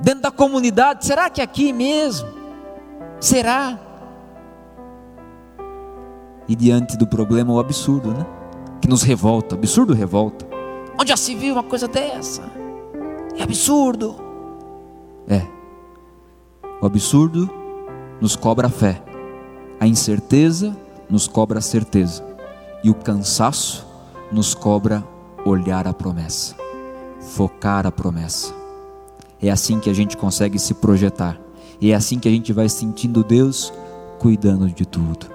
Dentro 0.00 0.22
da 0.22 0.30
comunidade, 0.30 1.04
será 1.04 1.28
que 1.28 1.40
é 1.40 1.44
aqui 1.44 1.72
mesmo? 1.72 2.28
Será? 3.20 3.78
E 6.48 6.56
diante 6.56 6.96
do 6.96 7.06
problema, 7.06 7.52
o 7.52 7.60
absurdo, 7.60 8.12
né? 8.12 8.26
Que 8.80 8.88
nos 8.88 9.02
revolta, 9.02 9.54
absurdo 9.54 9.92
revolta. 9.92 10.46
Onde 10.98 11.10
já 11.10 11.16
se 11.16 11.34
viu 11.34 11.54
uma 11.54 11.62
coisa 11.62 11.86
dessa? 11.86 12.42
É 13.36 13.42
absurdo. 13.42 14.16
É. 15.28 15.46
O 16.80 16.86
absurdo 16.86 17.48
nos 18.20 18.36
cobra 18.36 18.66
a 18.66 18.70
fé, 18.70 19.02
a 19.78 19.86
incerteza 19.86 20.76
nos 21.08 21.28
cobra 21.28 21.58
a 21.58 21.62
certeza, 21.62 22.24
e 22.82 22.90
o 22.90 22.94
cansaço 22.94 23.86
nos 24.32 24.54
cobra 24.54 25.04
olhar 25.44 25.86
a 25.86 25.92
promessa, 25.92 26.54
focar 27.20 27.86
a 27.86 27.92
promessa. 27.92 28.59
É 29.42 29.50
assim 29.50 29.80
que 29.80 29.88
a 29.88 29.94
gente 29.94 30.16
consegue 30.16 30.58
se 30.58 30.74
projetar, 30.74 31.40
e 31.80 31.92
é 31.92 31.94
assim 31.94 32.18
que 32.18 32.28
a 32.28 32.30
gente 32.30 32.52
vai 32.52 32.68
sentindo 32.68 33.24
Deus 33.24 33.72
cuidando 34.18 34.68
de 34.68 34.84
tudo. 34.84 35.26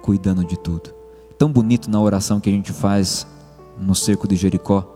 Cuidando 0.00 0.44
de 0.44 0.58
tudo. 0.58 0.94
Tão 1.36 1.52
bonito 1.52 1.90
na 1.90 2.00
oração 2.00 2.40
que 2.40 2.48
a 2.48 2.52
gente 2.52 2.72
faz 2.72 3.26
no 3.78 3.94
cerco 3.94 4.26
de 4.26 4.34
Jericó, 4.34 4.86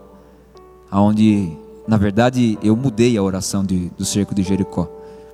aonde 0.90 1.58
na 1.86 1.96
verdade 1.96 2.58
eu 2.62 2.74
mudei 2.74 3.16
a 3.18 3.22
oração 3.22 3.64
de, 3.64 3.90
do 3.90 4.04
cerco 4.04 4.34
de 4.34 4.42
Jericó. 4.42 4.88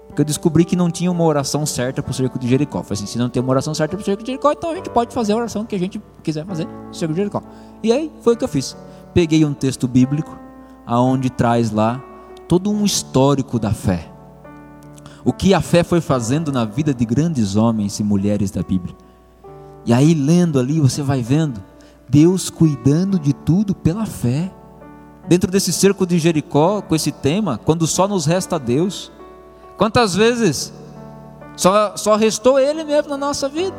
Porque 0.08 0.22
eu 0.22 0.24
descobri 0.24 0.64
que 0.64 0.76
não 0.76 0.90
tinha 0.90 1.10
uma 1.10 1.24
oração 1.24 1.66
certa 1.66 2.02
para 2.02 2.10
o 2.10 2.14
cerco 2.14 2.38
de 2.38 2.48
Jericó. 2.48 2.82
Falei 2.82 2.94
assim, 2.94 3.06
se 3.06 3.18
não 3.18 3.28
tem 3.28 3.42
uma 3.42 3.50
oração 3.50 3.74
certa 3.74 3.96
para 3.96 4.02
o 4.02 4.04
cerco 4.04 4.22
de 4.22 4.28
Jericó, 4.28 4.52
então 4.52 4.70
a 4.70 4.74
gente 4.74 4.90
pode 4.90 5.12
fazer 5.12 5.32
a 5.32 5.36
oração 5.36 5.64
que 5.64 5.74
a 5.74 5.78
gente 5.78 6.00
quiser 6.22 6.44
fazer 6.46 6.66
no 6.66 6.94
cerco 6.94 7.12
de 7.12 7.18
Jericó. 7.18 7.42
E 7.82 7.92
aí 7.92 8.10
foi 8.22 8.34
o 8.34 8.36
que 8.36 8.44
eu 8.44 8.48
fiz. 8.48 8.76
Peguei 9.12 9.44
um 9.44 9.52
texto 9.52 9.86
bíblico, 9.86 10.36
aonde 10.86 11.30
traz 11.30 11.70
lá 11.70 12.02
todo 12.48 12.70
um 12.70 12.84
histórico 12.84 13.58
da 13.58 13.72
fé. 13.72 14.10
O 15.24 15.32
que 15.32 15.54
a 15.54 15.60
fé 15.60 15.82
foi 15.82 16.00
fazendo 16.00 16.52
na 16.52 16.64
vida 16.64 16.92
de 16.92 17.04
grandes 17.04 17.56
homens 17.56 17.98
e 17.98 18.04
mulheres 18.04 18.50
da 18.50 18.62
Bíblia. 18.62 18.94
E 19.86 19.92
aí 19.92 20.14
lendo 20.14 20.58
ali, 20.58 20.80
você 20.80 21.02
vai 21.02 21.22
vendo 21.22 21.62
Deus 22.08 22.50
cuidando 22.50 23.18
de 23.18 23.32
tudo 23.32 23.74
pela 23.74 24.06
fé. 24.06 24.52
Dentro 25.26 25.50
desse 25.50 25.72
cerco 25.72 26.06
de 26.06 26.18
Jericó, 26.18 26.82
com 26.82 26.94
esse 26.94 27.10
tema, 27.10 27.58
quando 27.58 27.86
só 27.86 28.06
nos 28.06 28.26
resta 28.26 28.58
Deus, 28.58 29.10
Quantas 29.76 30.14
vezes 30.14 30.72
só, 31.56 31.96
só 31.96 32.16
restou 32.16 32.58
Ele 32.58 32.84
mesmo 32.84 33.10
na 33.10 33.16
nossa 33.16 33.48
vida? 33.48 33.76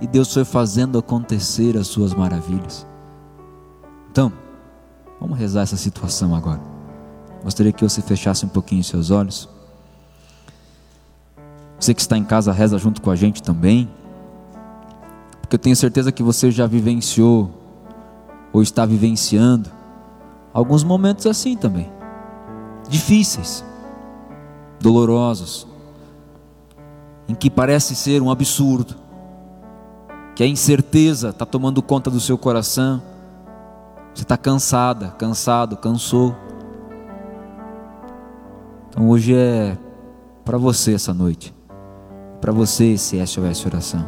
E 0.00 0.06
Deus 0.06 0.32
foi 0.32 0.44
fazendo 0.44 0.98
acontecer 0.98 1.76
as 1.76 1.86
suas 1.88 2.14
maravilhas. 2.14 2.86
Então, 4.10 4.32
vamos 5.20 5.38
rezar 5.38 5.62
essa 5.62 5.76
situação 5.76 6.34
agora. 6.34 6.60
Gostaria 7.42 7.72
que 7.72 7.82
você 7.82 8.02
fechasse 8.02 8.44
um 8.44 8.48
pouquinho 8.48 8.84
seus 8.84 9.10
olhos. 9.10 9.48
Você 11.78 11.94
que 11.94 12.00
está 12.00 12.16
em 12.16 12.24
casa, 12.24 12.52
reza 12.52 12.78
junto 12.78 13.00
com 13.00 13.10
a 13.10 13.16
gente 13.16 13.42
também. 13.42 13.88
Porque 15.40 15.56
eu 15.56 15.58
tenho 15.58 15.74
certeza 15.74 16.12
que 16.12 16.22
você 16.22 16.50
já 16.50 16.66
vivenciou 16.66 17.50
ou 18.52 18.62
está 18.62 18.84
vivenciando 18.84 19.70
alguns 20.52 20.84
momentos 20.84 21.26
assim 21.26 21.56
também. 21.56 21.90
Difíceis 22.88 23.64
dolorosos, 24.80 25.66
em 27.28 27.34
que 27.34 27.50
parece 27.50 27.94
ser 27.94 28.20
um 28.22 28.30
absurdo, 28.30 28.96
que 30.34 30.42
a 30.42 30.46
incerteza 30.46 31.28
está 31.28 31.44
tomando 31.44 31.82
conta 31.82 32.10
do 32.10 32.18
seu 32.18 32.38
coração, 32.38 33.02
você 34.14 34.22
está 34.22 34.36
cansada, 34.36 35.08
cansado, 35.10 35.76
cansou. 35.76 36.34
Então 39.00 39.08
hoje 39.08 39.34
é 39.34 39.78
para 40.44 40.58
você 40.58 40.92
essa 40.92 41.14
noite, 41.14 41.54
para 42.38 42.52
você 42.52 42.92
esse 42.92 43.16
SOS 43.26 43.64
oração. 43.64 44.06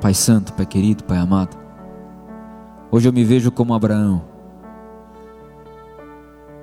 Pai 0.00 0.14
Santo, 0.14 0.52
Pai 0.52 0.64
querido, 0.64 1.02
Pai 1.02 1.18
amado, 1.18 1.58
hoje 2.92 3.08
eu 3.08 3.12
me 3.12 3.24
vejo 3.24 3.50
como 3.50 3.74
Abraão, 3.74 4.22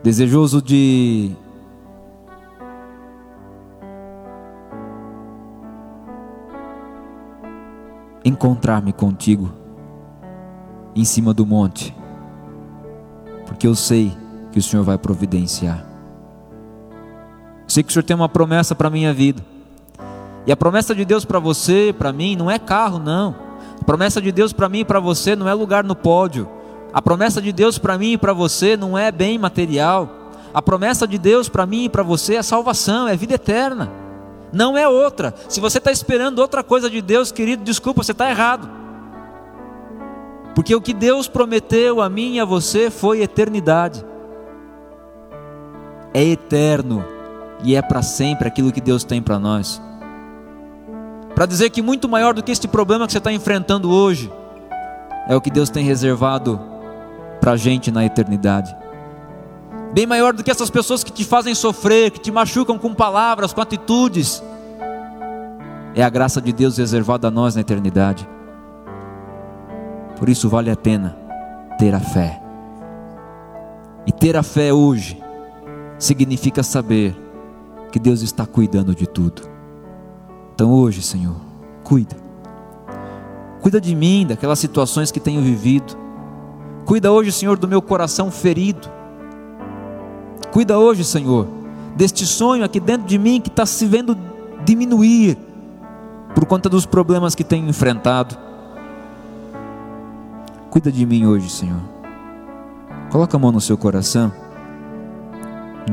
desejoso 0.01 0.61
de 0.61 1.35
encontrar-me 8.23 8.93
contigo 8.93 9.51
em 10.95 11.03
cima 11.03 11.33
do 11.33 11.45
monte, 11.45 11.93
porque 13.45 13.67
eu 13.67 13.75
sei 13.75 14.15
que 14.53 14.59
o 14.59 14.63
Senhor 14.63 14.83
vai 14.83 14.97
providenciar. 14.97 15.94
Sei 17.75 17.83
que 17.83 17.89
o 17.89 17.93
Senhor 17.93 18.03
tem 18.03 18.15
uma 18.15 18.29
promessa 18.29 18.73
para 18.73 18.87
a 18.87 18.89
minha 18.89 19.13
vida. 19.13 19.43
E 20.47 20.51
a 20.53 20.55
promessa 20.55 20.95
de 20.95 21.03
Deus 21.03 21.25
para 21.25 21.39
você, 21.39 21.93
para 21.97 22.13
mim, 22.13 22.33
não 22.33 22.49
é 22.49 22.57
carro, 22.57 22.99
não. 22.99 23.35
A 23.81 23.83
promessa 23.83 24.21
de 24.21 24.31
Deus 24.31 24.53
para 24.53 24.69
mim 24.69 24.79
e 24.79 24.85
para 24.85 25.01
você 25.01 25.35
não 25.35 25.45
é 25.45 25.53
lugar 25.53 25.83
no 25.83 25.93
pódio. 25.93 26.49
A 26.93 27.01
promessa 27.01 27.41
de 27.41 27.51
Deus 27.51 27.77
para 27.77 27.97
mim 27.97 28.13
e 28.13 28.17
para 28.17 28.31
você 28.31 28.77
não 28.77 28.97
é 28.97 29.11
bem 29.11 29.37
material. 29.37 30.09
A 30.53 30.61
promessa 30.61 31.05
de 31.05 31.17
Deus 31.17 31.49
para 31.49 31.65
mim 31.65 31.83
e 31.83 31.89
para 31.89 32.01
você 32.01 32.35
é 32.35 32.41
salvação, 32.41 33.09
é 33.09 33.17
vida 33.17 33.33
eterna 33.33 33.91
não 34.53 34.77
é 34.77 34.87
outra. 34.87 35.33
Se 35.49 35.59
você 35.59 35.79
está 35.79 35.91
esperando 35.91 36.39
outra 36.39 36.63
coisa 36.63 36.89
de 36.89 37.01
Deus, 37.01 37.29
querido, 37.29 37.61
desculpa, 37.61 38.01
você 38.01 38.13
está 38.13 38.29
errado. 38.29 38.69
Porque 40.53 40.73
o 40.73 40.79
que 40.79 40.93
Deus 40.93 41.27
prometeu 41.27 41.99
a 41.99 42.07
mim 42.07 42.35
e 42.35 42.39
a 42.39 42.45
você 42.45 42.89
foi 42.89 43.21
eternidade. 43.21 44.05
É 46.13 46.23
eterno 46.23 47.14
e 47.63 47.75
é 47.75 47.81
para 47.81 48.01
sempre 48.01 48.47
aquilo 48.47 48.71
que 48.71 48.81
Deus 48.81 49.03
tem 49.03 49.21
para 49.21 49.39
nós. 49.39 49.81
Para 51.33 51.45
dizer 51.45 51.69
que 51.69 51.81
muito 51.81 52.07
maior 52.07 52.33
do 52.33 52.43
que 52.43 52.51
este 52.51 52.67
problema 52.67 53.05
que 53.05 53.11
você 53.11 53.17
está 53.17 53.31
enfrentando 53.31 53.91
hoje, 53.91 54.31
é 55.27 55.35
o 55.35 55.41
que 55.41 55.49
Deus 55.49 55.69
tem 55.69 55.83
reservado 55.83 56.59
para 57.41 57.53
a 57.53 57.57
gente 57.57 57.91
na 57.91 58.05
eternidade 58.05 58.75
bem 59.95 60.05
maior 60.05 60.33
do 60.33 60.43
que 60.43 60.51
essas 60.51 60.69
pessoas 60.69 61.05
que 61.05 61.11
te 61.11 61.23
fazem 61.23 61.55
sofrer, 61.55 62.11
que 62.11 62.19
te 62.19 62.29
machucam 62.29 62.77
com 62.77 62.93
palavras, 62.93 63.53
com 63.53 63.61
atitudes. 63.61 64.43
É 65.95 66.03
a 66.03 66.09
graça 66.09 66.41
de 66.41 66.51
Deus 66.51 66.77
reservada 66.77 67.29
a 67.29 67.31
nós 67.31 67.55
na 67.55 67.61
eternidade. 67.61 68.27
Por 70.19 70.27
isso 70.27 70.49
vale 70.49 70.69
a 70.69 70.75
pena 70.75 71.17
ter 71.79 71.95
a 71.95 72.01
fé. 72.01 72.41
E 74.05 74.11
ter 74.11 74.35
a 74.35 74.43
fé 74.43 74.73
hoje 74.73 75.17
significa 75.97 76.61
saber 76.61 77.15
que 77.95 77.99
Deus 77.99 78.21
está 78.21 78.45
cuidando 78.45 78.93
de 78.93 79.07
tudo. 79.07 79.43
Então 80.53 80.69
hoje, 80.73 81.01
Senhor, 81.01 81.37
cuida. 81.81 82.17
Cuida 83.61 83.79
de 83.79 83.95
mim, 83.95 84.25
daquelas 84.27 84.59
situações 84.59 85.11
que 85.11 85.19
tenho 85.21 85.41
vivido. 85.41 85.95
Cuida 86.83 87.09
hoje, 87.09 87.31
Senhor, 87.31 87.57
do 87.57 87.69
meu 87.69 87.81
coração 87.81 88.29
ferido. 88.29 88.89
Cuida 90.51 90.77
hoje, 90.77 91.05
Senhor, 91.05 91.47
deste 91.95 92.25
sonho 92.25 92.65
aqui 92.65 92.81
dentro 92.81 93.07
de 93.07 93.17
mim 93.17 93.39
que 93.39 93.47
está 93.47 93.65
se 93.65 93.85
vendo 93.85 94.17
diminuir 94.65 95.37
por 96.33 96.45
conta 96.45 96.67
dos 96.67 96.85
problemas 96.85 97.33
que 97.33 97.45
tenho 97.45 97.65
enfrentado. 97.65 98.37
Cuida 100.69 100.91
de 100.91 101.05
mim 101.05 101.25
hoje, 101.25 101.49
Senhor. 101.49 101.79
Coloca 103.09 103.37
a 103.37 103.39
mão 103.39 103.53
no 103.53 103.61
seu 103.61 103.77
coração. 103.77 104.33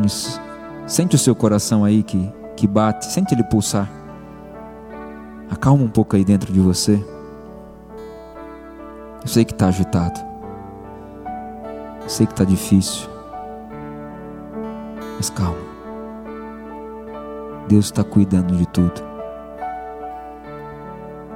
Isso. 0.04 0.51
Sente 0.86 1.16
o 1.16 1.18
seu 1.18 1.34
coração 1.34 1.84
aí 1.84 2.02
que, 2.02 2.30
que 2.56 2.66
bate, 2.66 3.06
sente 3.06 3.34
ele 3.34 3.44
pulsar. 3.44 3.88
Acalma 5.50 5.84
um 5.84 5.88
pouco 5.88 6.16
aí 6.16 6.24
dentro 6.24 6.52
de 6.52 6.60
você. 6.60 7.02
Eu 9.22 9.28
sei 9.28 9.44
que 9.44 9.52
está 9.52 9.68
agitado. 9.68 10.20
Eu 12.02 12.08
sei 12.08 12.26
que 12.26 12.32
está 12.32 12.44
difícil. 12.44 13.08
Mas 15.16 15.30
calma. 15.30 15.72
Deus 17.68 17.86
está 17.86 18.02
cuidando 18.02 18.56
de 18.56 18.66
tudo. 18.66 19.00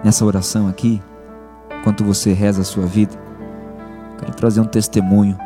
Nessa 0.03 0.25
oração 0.25 0.69
aqui, 0.69 1.01
enquanto 1.79 2.05
você 2.05 2.33
reza 2.33 2.63
a 2.63 2.65
sua 2.65 2.85
vida, 2.85 3.17
quero 4.19 4.35
trazer 4.35 4.61
um 4.61 4.67
testemunho. 4.67 5.39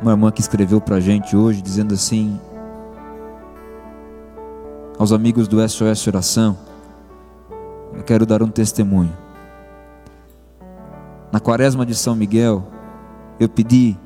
Uma 0.00 0.12
irmã 0.12 0.30
que 0.30 0.40
escreveu 0.40 0.80
para 0.80 0.96
a 0.96 1.00
gente 1.00 1.36
hoje, 1.36 1.60
dizendo 1.60 1.92
assim: 1.92 2.40
aos 4.98 5.12
amigos 5.12 5.48
do 5.48 5.66
SOS 5.66 6.06
Oração, 6.06 6.58
eu 7.94 8.02
quero 8.02 8.24
dar 8.24 8.42
um 8.42 8.48
testemunho. 8.48 9.12
Na 11.32 11.38
quaresma 11.38 11.86
de 11.86 11.94
São 11.94 12.16
Miguel, 12.16 12.66
eu 13.38 13.48
pedi 13.48 13.96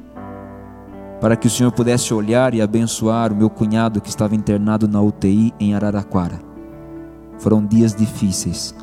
para 1.20 1.36
que 1.36 1.46
o 1.46 1.50
Senhor 1.50 1.72
pudesse 1.72 2.12
olhar 2.12 2.54
e 2.54 2.60
abençoar 2.60 3.32
o 3.32 3.36
meu 3.36 3.48
cunhado 3.48 4.00
que 4.00 4.08
estava 4.08 4.34
internado 4.34 4.86
na 4.86 5.00
UTI 5.00 5.54
em 5.58 5.74
Araraquara. 5.74 6.38
Foram 7.38 7.64
dias 7.64 7.94
difíceis. 7.94 8.74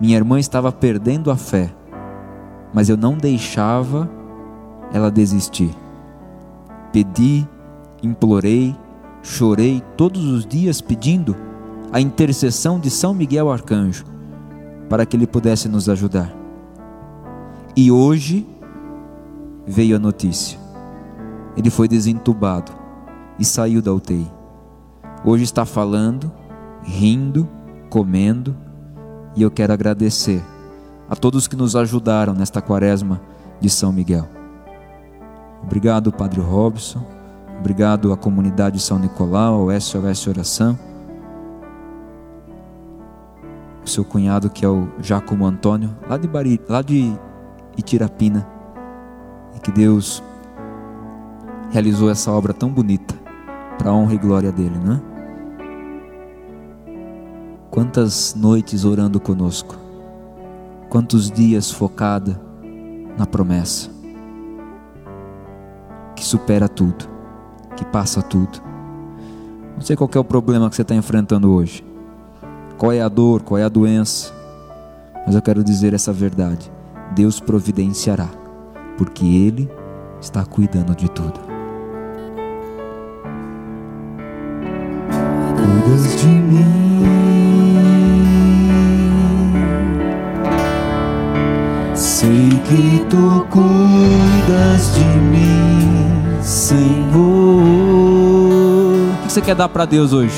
Minha 0.00 0.16
irmã 0.16 0.38
estava 0.38 0.72
perdendo 0.72 1.30
a 1.30 1.36
fé, 1.36 1.72
mas 2.72 2.88
eu 2.88 2.96
não 2.96 3.16
deixava 3.16 4.10
ela 4.92 5.10
desistir. 5.10 5.74
Pedi, 6.92 7.46
implorei, 8.02 8.74
chorei 9.22 9.82
todos 9.96 10.24
os 10.24 10.44
dias 10.44 10.80
pedindo 10.80 11.36
a 11.92 12.00
intercessão 12.00 12.78
de 12.78 12.90
São 12.90 13.14
Miguel 13.14 13.50
Arcanjo 13.50 14.04
para 14.88 15.06
que 15.06 15.16
ele 15.16 15.26
pudesse 15.26 15.68
nos 15.68 15.88
ajudar. 15.88 16.34
E 17.76 17.92
hoje 17.92 18.46
veio 19.66 19.96
a 19.96 19.98
notícia. 19.98 20.58
Ele 21.56 21.70
foi 21.70 21.86
desentubado 21.86 22.72
e 23.38 23.44
saiu 23.44 23.80
da 23.80 23.92
UTI. 23.92 24.28
Hoje 25.24 25.44
está 25.44 25.64
falando, 25.64 26.32
rindo, 26.82 27.48
comendo, 27.88 28.56
e 29.36 29.42
eu 29.42 29.50
quero 29.50 29.72
agradecer 29.72 30.42
a 31.08 31.14
todos 31.14 31.46
que 31.46 31.56
nos 31.56 31.76
ajudaram 31.76 32.34
nesta 32.34 32.60
quaresma 32.60 33.20
de 33.60 33.70
São 33.70 33.92
Miguel. 33.92 34.39
Obrigado, 35.62 36.12
Padre 36.12 36.40
Robson. 36.40 37.04
Obrigado 37.58 38.12
à 38.12 38.16
comunidade 38.16 38.80
São 38.80 38.98
Nicolau, 38.98 39.70
ao 39.70 39.80
SOS 39.80 40.26
Oração. 40.26 40.78
O 43.84 43.88
seu 43.88 44.04
cunhado, 44.04 44.48
que 44.48 44.64
é 44.64 44.68
o 44.68 44.88
Jacomo 45.00 45.46
Antônio, 45.46 45.94
lá 46.08 46.16
de, 46.16 46.26
Bari, 46.26 46.60
lá 46.68 46.80
de 46.82 47.14
Itirapina. 47.76 48.46
E 49.56 49.60
que 49.60 49.70
Deus 49.70 50.22
realizou 51.70 52.10
essa 52.10 52.30
obra 52.32 52.52
tão 52.52 52.70
bonita 52.70 53.14
para 53.78 53.90
a 53.90 53.94
honra 53.94 54.14
e 54.14 54.18
glória 54.18 54.50
dele, 54.50 54.78
né? 54.78 55.00
Quantas 57.70 58.34
noites 58.34 58.84
orando 58.84 59.20
conosco, 59.20 59.76
quantos 60.88 61.30
dias 61.30 61.70
focada 61.70 62.40
na 63.16 63.26
promessa 63.26 63.99
supera 66.30 66.68
tudo, 66.68 67.08
que 67.76 67.84
passa 67.84 68.22
tudo. 68.22 68.62
Não 69.74 69.80
sei 69.80 69.96
qual 69.96 70.08
é 70.14 70.18
o 70.18 70.24
problema 70.24 70.70
que 70.70 70.76
você 70.76 70.82
está 70.82 70.94
enfrentando 70.94 71.52
hoje, 71.52 71.84
qual 72.78 72.92
é 72.92 73.00
a 73.00 73.08
dor, 73.08 73.42
qual 73.42 73.58
é 73.58 73.64
a 73.64 73.68
doença, 73.68 74.32
mas 75.26 75.34
eu 75.34 75.42
quero 75.42 75.64
dizer 75.64 75.92
essa 75.92 76.12
verdade: 76.12 76.70
Deus 77.16 77.40
providenciará, 77.40 78.28
porque 78.96 79.26
Ele 79.26 79.68
está 80.20 80.44
cuidando 80.44 80.94
de 80.94 81.10
tudo. 81.10 81.40
Cuidas 85.56 86.20
de 86.20 86.28
mim, 86.28 87.00
sei 91.96 92.50
que 92.68 93.04
tu 93.08 93.44
cuidas 93.50 94.94
de 94.94 95.04
mim, 95.04 96.09
Senhor. 96.42 97.20
O 99.22 99.26
que 99.26 99.32
você 99.32 99.40
quer 99.40 99.54
dar 99.54 99.68
para 99.68 99.84
Deus 99.84 100.12
hoje? 100.12 100.34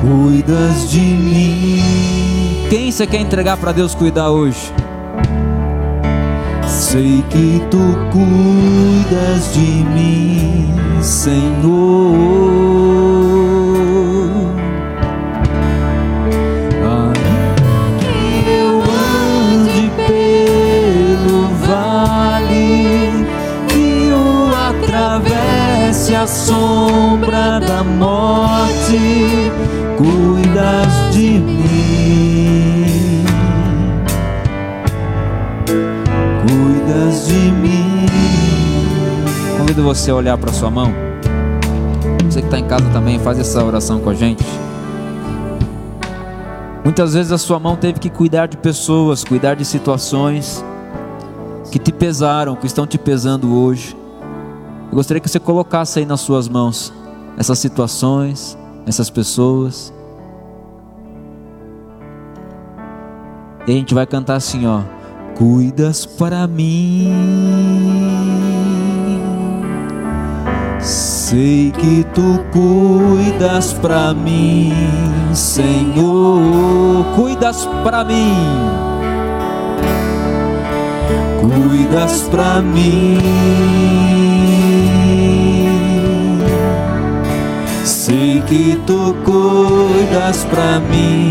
Cuidas 0.00 0.90
de 0.90 1.00
mim. 1.00 2.66
Quem 2.70 2.90
você 2.90 3.06
quer 3.06 3.20
entregar 3.20 3.56
para 3.56 3.72
Deus 3.72 3.94
cuidar 3.94 4.30
hoje? 4.30 4.72
Sei 6.66 7.22
que 7.28 7.62
tu 7.70 7.78
cuidas 8.10 9.52
de 9.52 9.84
mim, 9.84 10.74
Senhor. 11.02 12.69
A 26.20 26.26
sombra 26.26 27.58
da 27.60 27.82
morte, 27.82 29.50
cuidas 29.96 31.14
de 31.14 31.38
mim. 31.38 33.24
cuidas 36.42 37.26
de 37.26 37.34
mim. 37.52 38.06
Convido 39.56 39.82
você 39.82 40.10
a 40.10 40.14
olhar 40.14 40.36
para 40.36 40.52
sua 40.52 40.70
mão. 40.70 40.92
Você 42.26 42.40
que 42.40 42.46
está 42.48 42.58
em 42.58 42.66
casa 42.66 42.84
também, 42.90 43.18
faz 43.18 43.38
essa 43.38 43.64
oração 43.64 44.00
com 44.00 44.10
a 44.10 44.14
gente. 44.14 44.44
Muitas 46.84 47.14
vezes 47.14 47.32
a 47.32 47.38
sua 47.38 47.58
mão 47.58 47.76
teve 47.76 47.98
que 47.98 48.10
cuidar 48.10 48.46
de 48.46 48.58
pessoas, 48.58 49.24
cuidar 49.24 49.54
de 49.54 49.64
situações 49.64 50.62
que 51.72 51.78
te 51.78 51.92
pesaram, 51.92 52.56
que 52.56 52.66
estão 52.66 52.86
te 52.86 52.98
pesando 52.98 53.56
hoje. 53.56 53.99
Eu 54.90 54.96
gostaria 54.96 55.20
que 55.20 55.28
você 55.28 55.40
colocasse 55.40 56.00
aí 56.00 56.04
nas 56.04 56.20
suas 56.20 56.48
mãos 56.48 56.92
essas 57.38 57.58
situações, 57.58 58.58
essas 58.86 59.08
pessoas. 59.08 59.92
E 63.66 63.72
a 63.72 63.74
gente 63.74 63.94
vai 63.94 64.06
cantar 64.06 64.36
assim, 64.36 64.66
ó 64.66 64.82
cuidas 65.40 66.04
para 66.04 66.46
mim. 66.46 67.10
Sei 70.78 71.70
que 71.70 72.04
tu 72.12 72.38
cuidas 72.52 73.72
para 73.72 74.12
mim, 74.12 74.74
Senhor, 75.32 77.06
cuidas 77.16 77.66
para 77.82 78.04
mim. 78.04 78.34
Cuidas 81.40 82.22
para 82.30 82.60
mim. 82.60 84.29
Sei 88.40 88.42
que 88.42 88.80
tu 88.86 89.14
cuidas 89.24 90.44
para 90.44 90.80
mim, 90.80 91.30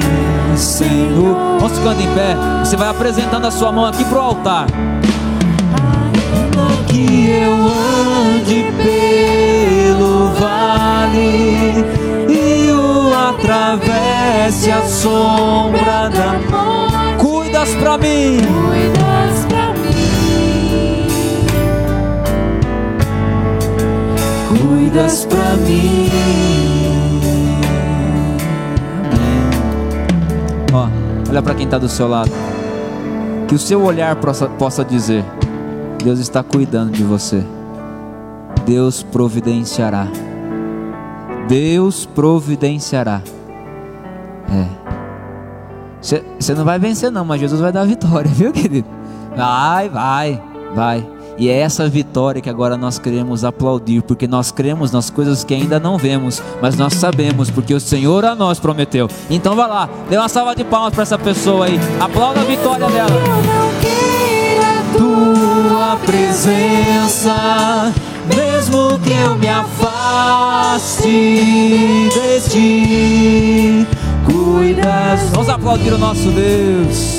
Senhor. 0.55 1.35
Vamos 1.59 1.77
ficando 1.77 2.01
em 2.01 2.07
pé. 2.13 2.35
Você 2.63 2.75
vai 2.75 2.89
apresentando 2.89 3.47
a 3.47 3.51
sua 3.51 3.71
mão 3.71 3.85
aqui 3.85 4.03
pro 4.05 4.19
altar. 4.19 4.67
Ainda 5.73 6.67
que 6.87 7.29
eu 7.29 7.53
ande 7.53 8.65
pelo 8.83 10.27
vale 10.39 11.85
e 12.27 12.71
o 12.71 13.13
atravesse 13.29 14.71
a 14.71 14.81
sombra 14.83 16.09
da 16.09 16.33
morte, 16.49 17.17
cuidas 17.17 17.69
pra 17.75 17.97
mim. 17.97 18.39
Cuidas 18.67 19.45
pra 19.47 19.73
mim. 19.73 21.07
Cuidas 24.47 25.25
pra 25.25 25.55
mim. 25.57 26.68
Olha 31.29 31.41
pra 31.41 31.53
quem 31.53 31.67
tá 31.67 31.77
do 31.77 31.87
seu 31.87 32.07
lado. 32.07 32.31
Que 33.47 33.55
o 33.55 33.59
seu 33.59 33.83
olhar 33.83 34.15
possa, 34.17 34.47
possa 34.47 34.83
dizer: 34.83 35.23
Deus 36.03 36.19
está 36.19 36.43
cuidando 36.43 36.91
de 36.91 37.03
você. 37.03 37.43
Deus 38.65 39.03
providenciará. 39.03 40.07
Deus 41.47 42.05
providenciará. 42.05 43.21
É. 44.51 44.79
Você 46.01 46.53
não 46.53 46.63
vai 46.63 46.79
vencer, 46.79 47.11
não, 47.11 47.25
mas 47.25 47.41
Jesus 47.41 47.59
vai 47.59 47.71
dar 47.71 47.81
a 47.81 47.85
vitória, 47.85 48.29
viu, 48.31 48.51
querido? 48.51 48.87
Vai, 49.35 49.89
vai, 49.89 50.41
vai. 50.73 51.18
E 51.39 51.47
é 51.47 51.57
essa 51.57 51.87
vitória 51.87 52.41
que 52.41 52.49
agora 52.49 52.75
nós 52.75 52.99
queremos 52.99 53.45
aplaudir, 53.45 54.01
porque 54.01 54.27
nós 54.27 54.51
cremos 54.51 54.91
nas 54.91 55.09
coisas 55.09 55.41
que 55.41 55.53
ainda 55.53 55.79
não 55.79 55.97
vemos, 55.97 56.43
mas 56.61 56.75
nós 56.75 56.93
sabemos, 56.93 57.49
porque 57.49 57.73
o 57.73 57.79
Senhor 57.79 58.25
a 58.25 58.35
nós 58.35 58.59
prometeu. 58.59 59.07
Então 59.29 59.55
vai 59.55 59.69
lá, 59.69 59.89
dê 60.09 60.17
uma 60.17 60.27
salva 60.27 60.53
de 60.53 60.65
palmas 60.65 60.93
para 60.93 61.03
essa 61.03 61.17
pessoa 61.17 61.67
aí. 61.67 61.79
Aplauda 61.97 62.41
a 62.41 62.43
vitória 62.43 62.87
dela. 62.87 63.09
Eu 63.09 63.43
não 63.43 63.71
queira 63.79 64.19
Tua 64.97 65.97
presença, 66.05 67.93
mesmo 68.35 68.99
que 68.99 69.13
eu 69.13 69.37
me 69.37 69.47
afaste 69.47 71.07
de 71.07 72.49
ti, 72.49 73.87
cuidas. 74.25 75.21
Vamos 75.31 75.47
aplaudir 75.47 75.93
o 75.93 75.97
nosso 75.97 76.29
Deus. 76.31 77.18